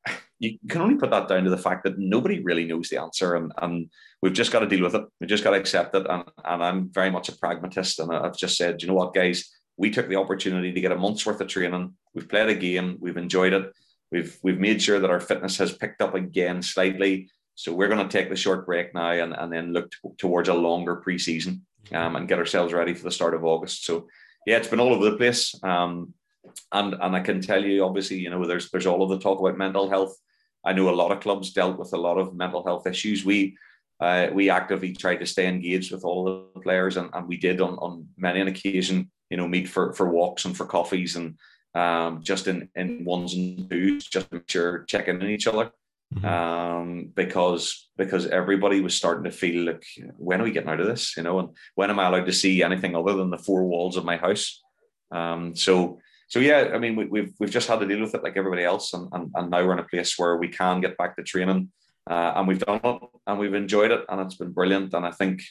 [0.39, 3.35] you can only put that down to the fact that nobody really knows the answer.
[3.35, 3.89] And, and
[4.21, 5.03] we've just got to deal with it.
[5.19, 6.07] We've just got to accept it.
[6.09, 7.99] And, and I'm very much a pragmatist.
[7.99, 10.95] And I've just said, you know what, guys, we took the opportunity to get a
[10.95, 11.95] month's worth of training.
[12.13, 13.73] We've played a game, we've enjoyed it
[14.11, 17.29] We've we've made sure that our fitness has picked up again slightly.
[17.55, 20.49] So we're going to take the short break now and, and then look t- towards
[20.49, 21.61] a longer preseason
[21.93, 23.85] um, and get ourselves ready for the start of August.
[23.85, 24.07] So
[24.45, 25.55] yeah, it's been all over the place.
[25.63, 26.13] Um,
[26.71, 29.39] and and I can tell you, obviously, you know, there's there's all of the talk
[29.39, 30.15] about mental health.
[30.65, 33.25] I know a lot of clubs dealt with a lot of mental health issues.
[33.25, 33.57] We
[33.99, 37.61] uh, we actively tried to stay engaged with all the players, and, and we did
[37.61, 41.37] on, on many an occasion, you know, meet for for walks and for coffees and
[41.75, 45.71] um, just in, in ones and twos, just to make sure checking in each other.
[46.13, 46.25] Mm-hmm.
[46.25, 49.83] Um, because because everybody was starting to feel like
[50.17, 52.33] when are we getting out of this, you know, and when am I allowed to
[52.33, 54.61] see anything other than the four walls of my house?
[55.11, 58.13] Um, so so yeah, I mean we, have we've, we've just had to deal with
[58.13, 60.79] it like everybody else, and, and and now we're in a place where we can
[60.79, 61.71] get back to training,
[62.09, 65.11] uh, and we've done it, and we've enjoyed it, and it's been brilliant, and I
[65.11, 65.41] think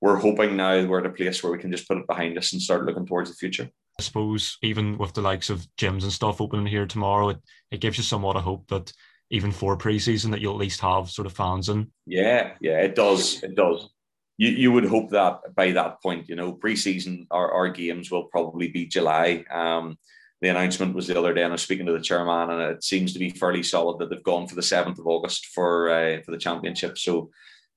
[0.00, 2.52] we're hoping now we're at a place where we can just put it behind us
[2.52, 3.68] and start looking towards the future.
[3.98, 7.38] I suppose even with the likes of gyms and stuff opening here tomorrow, it,
[7.70, 8.92] it gives you somewhat of hope that
[9.30, 11.90] even for preseason that you'll at least have sort of fans in.
[12.06, 13.42] Yeah, yeah, it does.
[13.42, 13.88] It does.
[14.36, 18.24] You, you would hope that by that point, you know, preseason our, our games will
[18.24, 19.44] probably be July.
[19.50, 19.98] Um,
[20.40, 22.84] the announcement was the other day, and I was speaking to the chairman, and it
[22.84, 26.22] seems to be fairly solid that they've gone for the seventh of August for uh,
[26.22, 26.96] for the championship.
[26.96, 27.30] So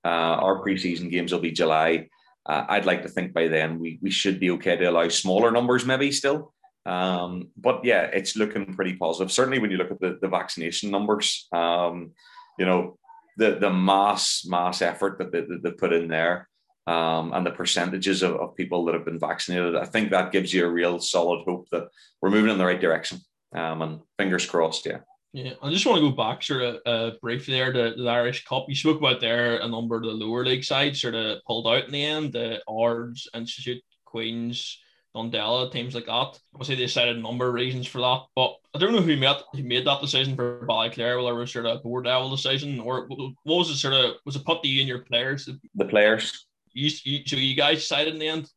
[0.05, 2.07] uh, our preseason games will be July.
[2.51, 5.51] Uh, I'd like to think by then we, we should be okay to allow smaller
[5.51, 6.53] numbers, maybe still.
[6.85, 9.31] Um, but yeah, it's looking pretty positive.
[9.31, 12.11] Certainly, when you look at the, the vaccination numbers, um,
[12.59, 12.97] you know,
[13.37, 16.49] the, the mass mass effort that they, that they put in there
[16.87, 20.53] um, and the percentages of, of people that have been vaccinated, I think that gives
[20.53, 21.87] you a real solid hope that
[22.21, 23.19] we're moving in the right direction.
[23.55, 24.99] Um, and fingers crossed, yeah.
[25.33, 28.43] Yeah, I just want to go back sort of uh, briefly there to the Irish
[28.43, 28.65] Cup.
[28.67, 31.85] You spoke about there a number of the lower league sides sort of pulled out
[31.85, 34.77] in the end, the Ards, Institute, Queens,
[35.15, 36.37] Dundela, teams like that.
[36.53, 39.37] Obviously, they cited a number of reasons for that, but I don't know who made
[39.53, 42.79] who made that decision for Ballyclare, whether it was sort of a board level decision
[42.81, 45.49] or what was it sort of was it put to you and your players?
[45.75, 46.45] The players.
[46.73, 48.49] You, you so you guys decided in the end.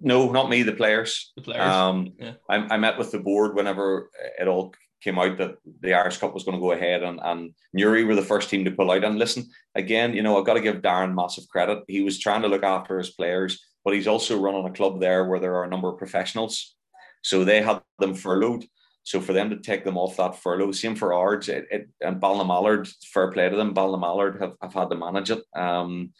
[0.00, 0.62] No, not me.
[0.62, 1.32] The players.
[1.36, 1.62] The players.
[1.62, 2.32] Um, yeah.
[2.48, 6.34] I, I met with the board whenever it all came out that the Irish Cup
[6.34, 9.04] was going to go ahead and, and Newry were the first team to pull out.
[9.04, 11.82] And listen, again, you know, I've got to give Darren massive credit.
[11.88, 15.26] He was trying to look after his players, but he's also running a club there
[15.26, 16.76] where there are a number of professionals.
[17.22, 18.66] So they had them furloughed.
[19.02, 22.20] So for them to take them off that furlough, same for Ards it, it, and
[22.20, 23.74] Ballinamallard, fair play to them.
[23.74, 25.42] Ballinamallard have, have had to manage it.
[25.56, 26.12] Um,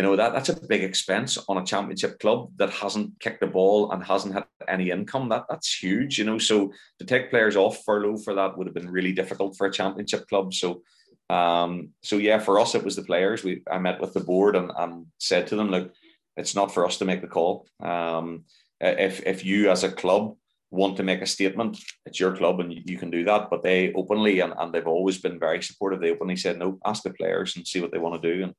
[0.00, 3.46] you know that that's a big expense on a championship club that hasn't kicked the
[3.46, 5.28] ball and hasn't had any income.
[5.28, 6.38] That that's huge, you know.
[6.38, 9.70] So to take players off furlough for that would have been really difficult for a
[9.70, 10.54] championship club.
[10.54, 10.80] So,
[11.28, 13.44] um, so yeah, for us it was the players.
[13.44, 15.92] We I met with the board and, and said to them, look,
[16.34, 17.66] it's not for us to make the call.
[17.82, 18.44] Um,
[18.80, 20.34] if if you as a club
[20.70, 23.50] want to make a statement, it's your club and you, can do that.
[23.50, 26.00] But they openly and, and they've always been very supportive.
[26.00, 28.44] They openly said, no, ask the players and see what they want to do.
[28.44, 28.54] And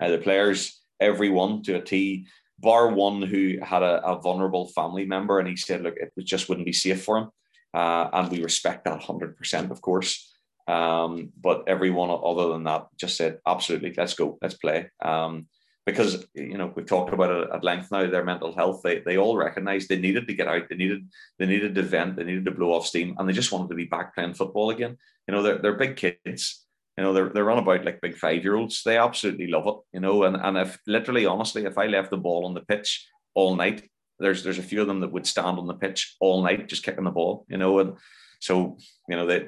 [0.00, 2.26] uh, the players, everyone to a T,
[2.58, 6.48] bar one who had a, a, vulnerable family member, and he said, "Look, it just
[6.48, 7.30] wouldn't be safe for him,"
[7.74, 10.30] uh, and we respect that hundred percent, of course.
[10.66, 15.46] Um, but everyone other than that just said, "Absolutely, let's go, let's play." Um,
[15.86, 18.06] because you know we've talked about it at length now.
[18.06, 21.06] Their mental health, they they all recognised they needed to get out, they needed
[21.38, 23.74] they needed to vent, they needed to blow off steam, and they just wanted to
[23.74, 24.96] be back playing football again.
[25.28, 26.63] You know, they're they're big kids
[26.96, 28.82] you know, they're, they're on about like big five year olds.
[28.82, 30.24] They absolutely love it, you know.
[30.24, 33.88] And, and if literally, honestly, if I left the ball on the pitch all night,
[34.20, 36.84] there's there's a few of them that would stand on the pitch all night just
[36.84, 37.80] kicking the ball, you know.
[37.80, 37.96] And
[38.40, 38.76] so,
[39.08, 39.44] you know, they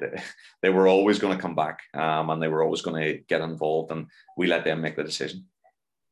[0.61, 3.41] they were always going to come back um, and they were always going to get
[3.41, 5.45] involved, and we let them make the decision.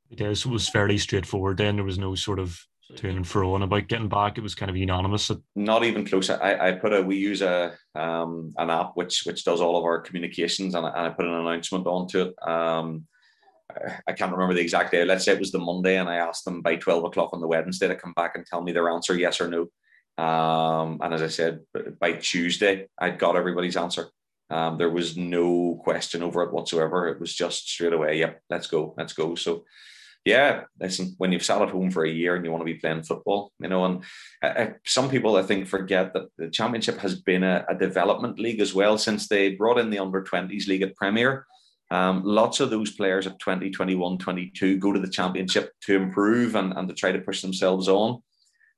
[0.10, 1.58] It was fairly straightforward.
[1.58, 2.66] Then there was no sort of
[2.96, 4.38] to and fro and about getting back.
[4.38, 5.32] It was kind of unanimous.
[5.56, 6.30] Not even close.
[6.30, 9.84] I, I put a we use a um, an app which which does all of
[9.84, 12.48] our communications and I, and I put an announcement onto it.
[12.48, 13.08] Um,
[14.08, 15.04] I can't remember the exact day.
[15.06, 17.48] Let's say it was the Monday, and I asked them by 12 o'clock on the
[17.48, 20.24] Wednesday to come back and tell me their answer, yes or no.
[20.24, 21.62] Um, and as I said,
[22.00, 24.08] by Tuesday, I'd got everybody's answer.
[24.50, 27.08] Um, there was no question over it whatsoever.
[27.08, 29.36] It was just straight away, yep, let's go, let's go.
[29.36, 29.66] So,
[30.26, 32.80] yeah, listen, when you've sat at home for a year and you want to be
[32.80, 34.04] playing football, you know, and
[34.42, 38.60] uh, some people I think forget that the championship has been a, a, development league
[38.60, 41.46] as well since they brought in the under 20s league at Premier.
[41.92, 46.56] Um, lots of those players at 20, 21, 22 go to the championship to improve
[46.56, 48.24] and, and to try to push themselves on.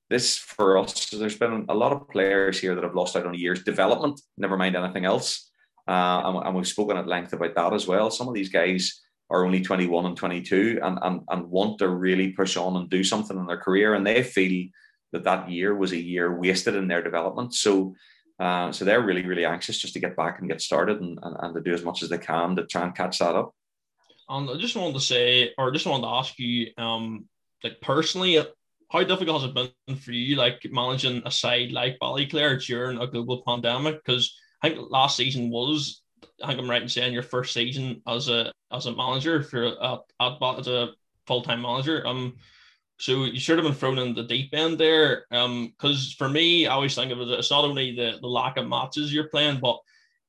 [0.09, 3.35] This for us, there's been a lot of players here that have lost out on
[3.35, 5.49] a year's development, never mind anything else.
[5.87, 8.11] Uh, and, and we've spoken at length about that as well.
[8.11, 12.32] Some of these guys are only 21 and 22 and, and, and want to really
[12.32, 13.93] push on and do something in their career.
[13.93, 14.69] And they feel
[15.11, 17.53] that that year was a year wasted in their development.
[17.53, 17.95] So,
[18.39, 21.36] uh, so they're really, really anxious just to get back and get started and, and,
[21.39, 23.53] and to do as much as they can to try and catch that up.
[24.30, 27.28] And I just wanted to say, or just wanted to ask you, um,
[27.63, 28.45] like personally,
[28.89, 33.07] how difficult has it been for you, like managing a side like Ballyclare during a
[33.07, 34.03] global pandemic?
[34.03, 36.01] Because I think last season was
[36.43, 39.65] I think I'm right in saying your first season as a as a manager for
[39.65, 40.89] at, at as a
[41.25, 42.05] full time manager.
[42.05, 42.35] Um,
[42.99, 45.25] so you should have been thrown in the deep end there.
[45.31, 48.57] Um, because for me, I always think of it it's not only the the lack
[48.57, 49.79] of matches you're playing, but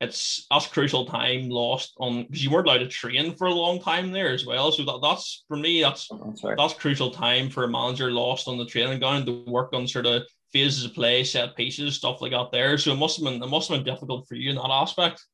[0.00, 3.80] it's that's crucial time lost on because you weren't allowed to train for a long
[3.80, 4.70] time there as well.
[4.70, 6.56] So that, that's for me, that's that's, right.
[6.56, 10.06] that's crucial time for a manager lost on the training ground to work on sort
[10.06, 12.78] of phases of play, set pieces, stuff like that there.
[12.78, 15.24] So it must have been it must have been difficult for you in that aspect.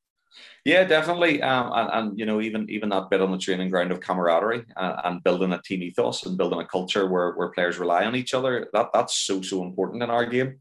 [0.64, 1.42] Yeah, definitely.
[1.42, 4.64] Um, and, and, you know, even even that bit on the training ground of camaraderie
[4.76, 8.16] and, and, building a team ethos and building a culture where, where players rely on
[8.16, 10.60] each other, that that's so so important in our game.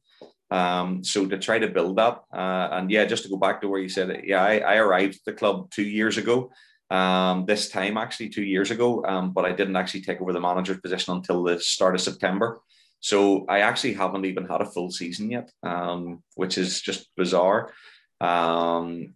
[0.52, 3.68] Um, so to try to build that, uh, and yeah, just to go back to
[3.68, 6.52] where you said, it, yeah, I, I arrived at the club two years ago.
[6.92, 10.40] Um, this time actually two years ago, um, but I didn't actually take over the
[10.40, 12.60] manager's position until the start of September.
[13.00, 17.74] So I actually haven't even had a full season yet, um, which is just bizarre.
[18.22, 19.16] Um,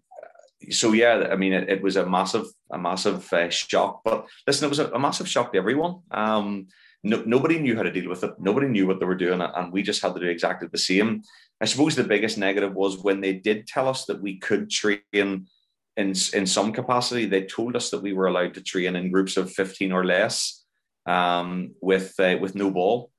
[0.70, 4.02] so yeah, I mean, it, it, was a massive, a massive uh, shock.
[4.04, 6.02] But listen, it was a, a massive shock to everyone.
[6.12, 6.68] Um,
[7.04, 8.34] no, nobody knew how to deal with it.
[8.40, 11.22] Nobody knew what they were doing, and we just had to do exactly the same.
[11.62, 15.02] I suppose the biggest negative was when they did tell us that we could train
[15.14, 15.48] in
[15.96, 17.26] in some capacity.
[17.26, 20.66] They told us that we were allowed to train in groups of fifteen or less,
[21.06, 23.12] um, with uh, with no ball.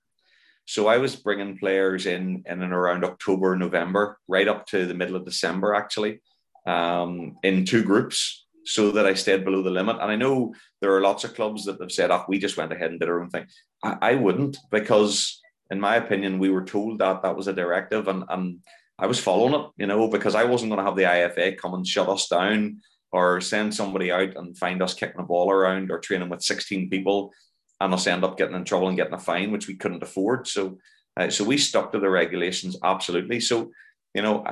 [0.64, 4.95] So I was bringing players in in and around October, November, right up to the
[4.95, 6.20] middle of December, actually
[6.69, 9.97] um, in two groups so that I stayed below the limit.
[10.01, 12.73] And I know there are lots of clubs that have said, oh, we just went
[12.73, 13.47] ahead and did our own thing.
[13.83, 15.41] I, I wouldn't because,
[15.71, 18.59] in my opinion, we were told that that was a directive and, and
[18.99, 21.73] I was following it, you know, because I wasn't going to have the IFA come
[21.73, 25.91] and shut us down or send somebody out and find us kicking a ball around
[25.91, 27.33] or training with 16 people
[27.81, 30.47] and us end up getting in trouble and getting a fine, which we couldn't afford.
[30.47, 30.77] So,
[31.16, 33.41] uh, so we stuck to the regulations absolutely.
[33.41, 33.71] So,
[34.14, 34.45] you know,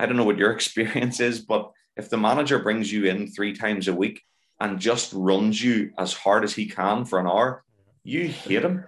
[0.00, 3.54] I, don't know what your experience is, but if the manager brings you in three
[3.54, 4.22] times a week
[4.60, 7.64] and just runs you as hard as he can for an hour,
[8.04, 8.84] you hate him.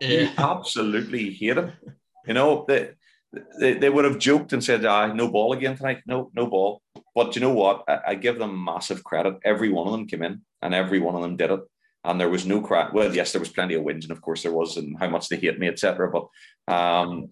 [0.00, 0.08] Yeah.
[0.08, 1.72] You absolutely hate him.
[2.26, 2.90] You know, they,
[3.58, 6.02] they, they would have joked and said, ah, no ball again tonight.
[6.06, 6.82] No, no ball.
[7.14, 7.84] But you know what?
[7.88, 9.38] I, I, give them massive credit.
[9.44, 11.60] Every one of them came in and every one of them did it.
[12.04, 12.92] And there was no crack.
[12.92, 15.30] Well, yes, there was plenty of wins, and of course there was, and how much
[15.30, 16.10] they hate me, etc.
[16.10, 16.28] But
[16.72, 17.30] um,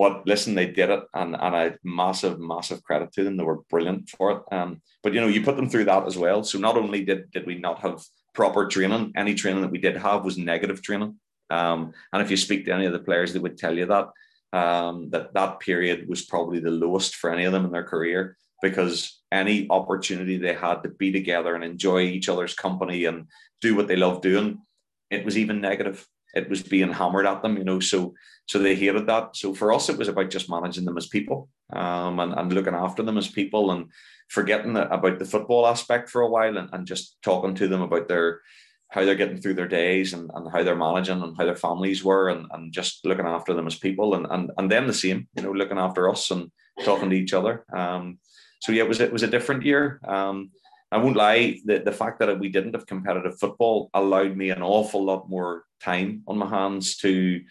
[0.00, 3.36] but listen, they did it, and and I massive, massive credit to them.
[3.36, 4.42] They were brilliant for it.
[4.50, 6.42] Um, but you know, you put them through that as well.
[6.42, 9.98] So not only did did we not have proper training, any training that we did
[9.98, 11.16] have was negative training.
[11.50, 14.08] Um, and if you speak to any of the players, they would tell you that
[14.54, 18.38] um, that that period was probably the lowest for any of them in their career
[18.62, 23.26] because any opportunity they had to be together and enjoy each other's company and
[23.60, 24.62] do what they love doing,
[25.10, 27.80] it was even negative it was being hammered at them, you know.
[27.80, 28.14] So
[28.50, 29.36] so they hated that.
[29.36, 32.74] So for us, it was about just managing them as people um, and, and looking
[32.74, 33.86] after them as people and
[34.26, 38.08] forgetting about the football aspect for a while and, and just talking to them about
[38.08, 38.40] their
[38.88, 42.02] how they're getting through their days and, and how they're managing and how their families
[42.02, 45.28] were and, and just looking after them as people and, and and them the same,
[45.36, 46.50] you know, looking after us and
[46.84, 47.64] talking to each other.
[47.72, 48.18] Um,
[48.60, 50.00] so yeah, it was it was a different year.
[50.08, 50.50] Um,
[50.90, 54.60] I won't lie, the, the fact that we didn't have competitive football allowed me an
[54.60, 57.42] awful lot more time on my hands to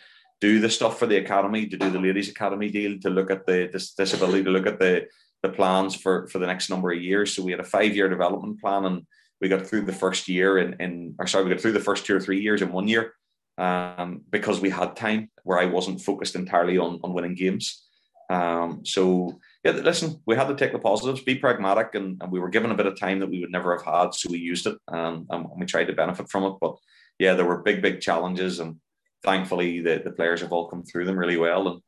[0.42, 3.46] do the stuff for the academy, to do the ladies' academy deal, to look at
[3.46, 5.08] the this disability, to look at the
[5.44, 7.34] the plans for for the next number of years.
[7.34, 9.08] So we had a five year development plan, and
[9.42, 12.06] we got through the first year in in or sorry, we got through the first
[12.06, 13.14] two or three years in one year,
[13.58, 17.86] um, because we had time where I wasn't focused entirely on on winning games.
[18.30, 22.40] Um, so yeah, listen, we had to take the positives, be pragmatic, and, and we
[22.40, 24.68] were given a bit of time that we would never have had, so we used
[24.68, 26.54] it um, and we tried to benefit from it.
[26.62, 26.76] But
[27.18, 28.80] yeah, there were big, big challenges, and
[29.24, 31.82] thankfully the, the players have all come through them really well and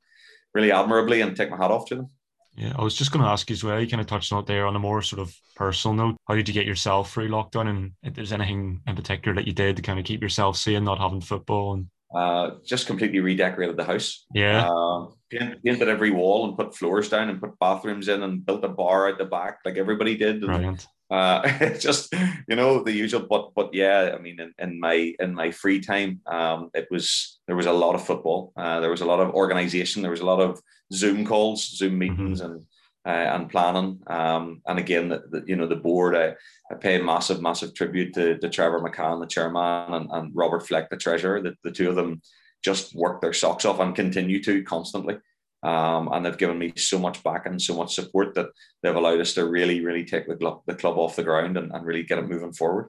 [0.53, 2.07] really admirably, and take my hat off to them.
[2.55, 3.79] Yeah, I was just going to ask you as well.
[3.79, 6.17] You kind of touched on it there on a more sort of personal note.
[6.27, 9.53] How did you get yourself through lockdown, and if there's anything in particular that you
[9.53, 13.77] did to kind of keep yourself sane, not having football and uh, just completely redecorated
[13.77, 14.25] the house.
[14.33, 14.69] Yeah.
[14.69, 18.69] Uh, painted every wall and put floors down and put bathrooms in and built a
[18.69, 20.41] bar at the back like everybody did.
[20.41, 20.87] Brilliant.
[21.09, 21.41] Uh,
[21.77, 22.13] just
[22.47, 25.81] you know the usual, but but yeah, I mean, in, in my in my free
[25.81, 28.53] time, um, it was there was a lot of football.
[28.55, 30.01] Uh, there was a lot of organization.
[30.01, 30.61] There was a lot of
[30.93, 32.53] Zoom calls, Zoom meetings, mm-hmm.
[32.53, 32.65] and
[33.05, 33.99] uh, and planning.
[34.07, 36.35] Um, and again, the, the, you know, the board, I,
[36.71, 40.89] I pay massive, massive tribute to, to Trevor McCann, the chairman, and, and Robert Fleck,
[40.89, 41.41] the treasurer.
[41.41, 42.21] The, the two of them
[42.63, 45.17] just work their socks off and continue to constantly.
[45.63, 48.47] Um, and they've given me so much back and so much support that
[48.81, 51.71] they've allowed us to really, really take the club, the club off the ground and,
[51.71, 52.87] and really get it moving forward.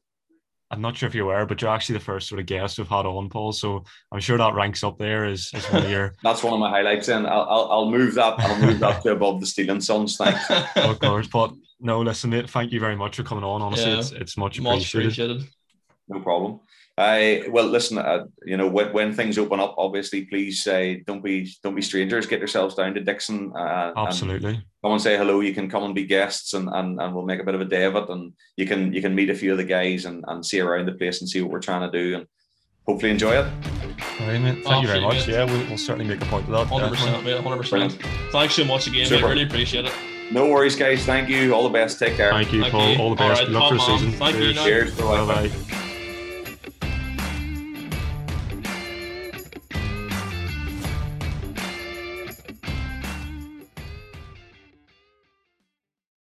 [0.70, 2.89] I'm not sure if you're aware, but you're actually the first sort of guest we've
[2.89, 3.53] had on, Paul.
[3.53, 6.14] So I'm sure that ranks up there as, as one of your.
[6.23, 8.41] That's one of my highlights, and I'll, I'll, I'll move that.
[8.41, 10.16] I'll move that to above the Steel and Sons.
[10.16, 10.51] Thanks.
[10.77, 12.49] of course, but no, listen, mate.
[12.49, 13.61] Thank you very much for coming on.
[13.61, 14.79] Honestly, yeah, it's it's much appreciated.
[14.81, 15.49] Much appreciated.
[16.09, 16.61] No problem.
[16.99, 17.97] I well, listen.
[17.97, 21.74] Uh, you know, when, when things open up, obviously, please say uh, don't be don't
[21.74, 22.26] be strangers.
[22.26, 23.51] Get yourselves down to Dixon.
[23.57, 24.62] Uh, Absolutely.
[24.82, 25.40] come and say hello.
[25.40, 27.66] You can come and be guests, and, and and we'll make a bit of a
[27.66, 28.11] day of it.
[28.11, 30.86] And you can you can meet a few of the guys and, and see around
[30.86, 32.26] the place and see what we're trying to do, and
[32.86, 33.47] hopefully enjoy it.
[34.20, 34.62] All right, mate.
[34.62, 35.26] Thank you very much.
[35.26, 36.66] Yeah, we'll, we'll certainly make a point of that.
[36.66, 37.40] Hundred percent, mate.
[37.43, 37.93] Hundred percent.
[38.32, 39.07] Thanks so much again.
[39.07, 39.28] Super.
[39.28, 39.30] Mate.
[39.30, 39.95] Really appreciate it.
[40.30, 41.07] No worries, guys.
[41.07, 41.55] Thank you.
[41.55, 41.99] All the best.
[41.99, 42.32] Take care.
[42.32, 43.01] Thank you, Paul.
[43.01, 43.45] All the best.
[43.45, 44.12] Good luck for the season.
[44.12, 44.57] Thank Cheers.
[44.57, 44.62] you.
[44.62, 44.95] Cheers.
[44.99, 45.88] Bye bye.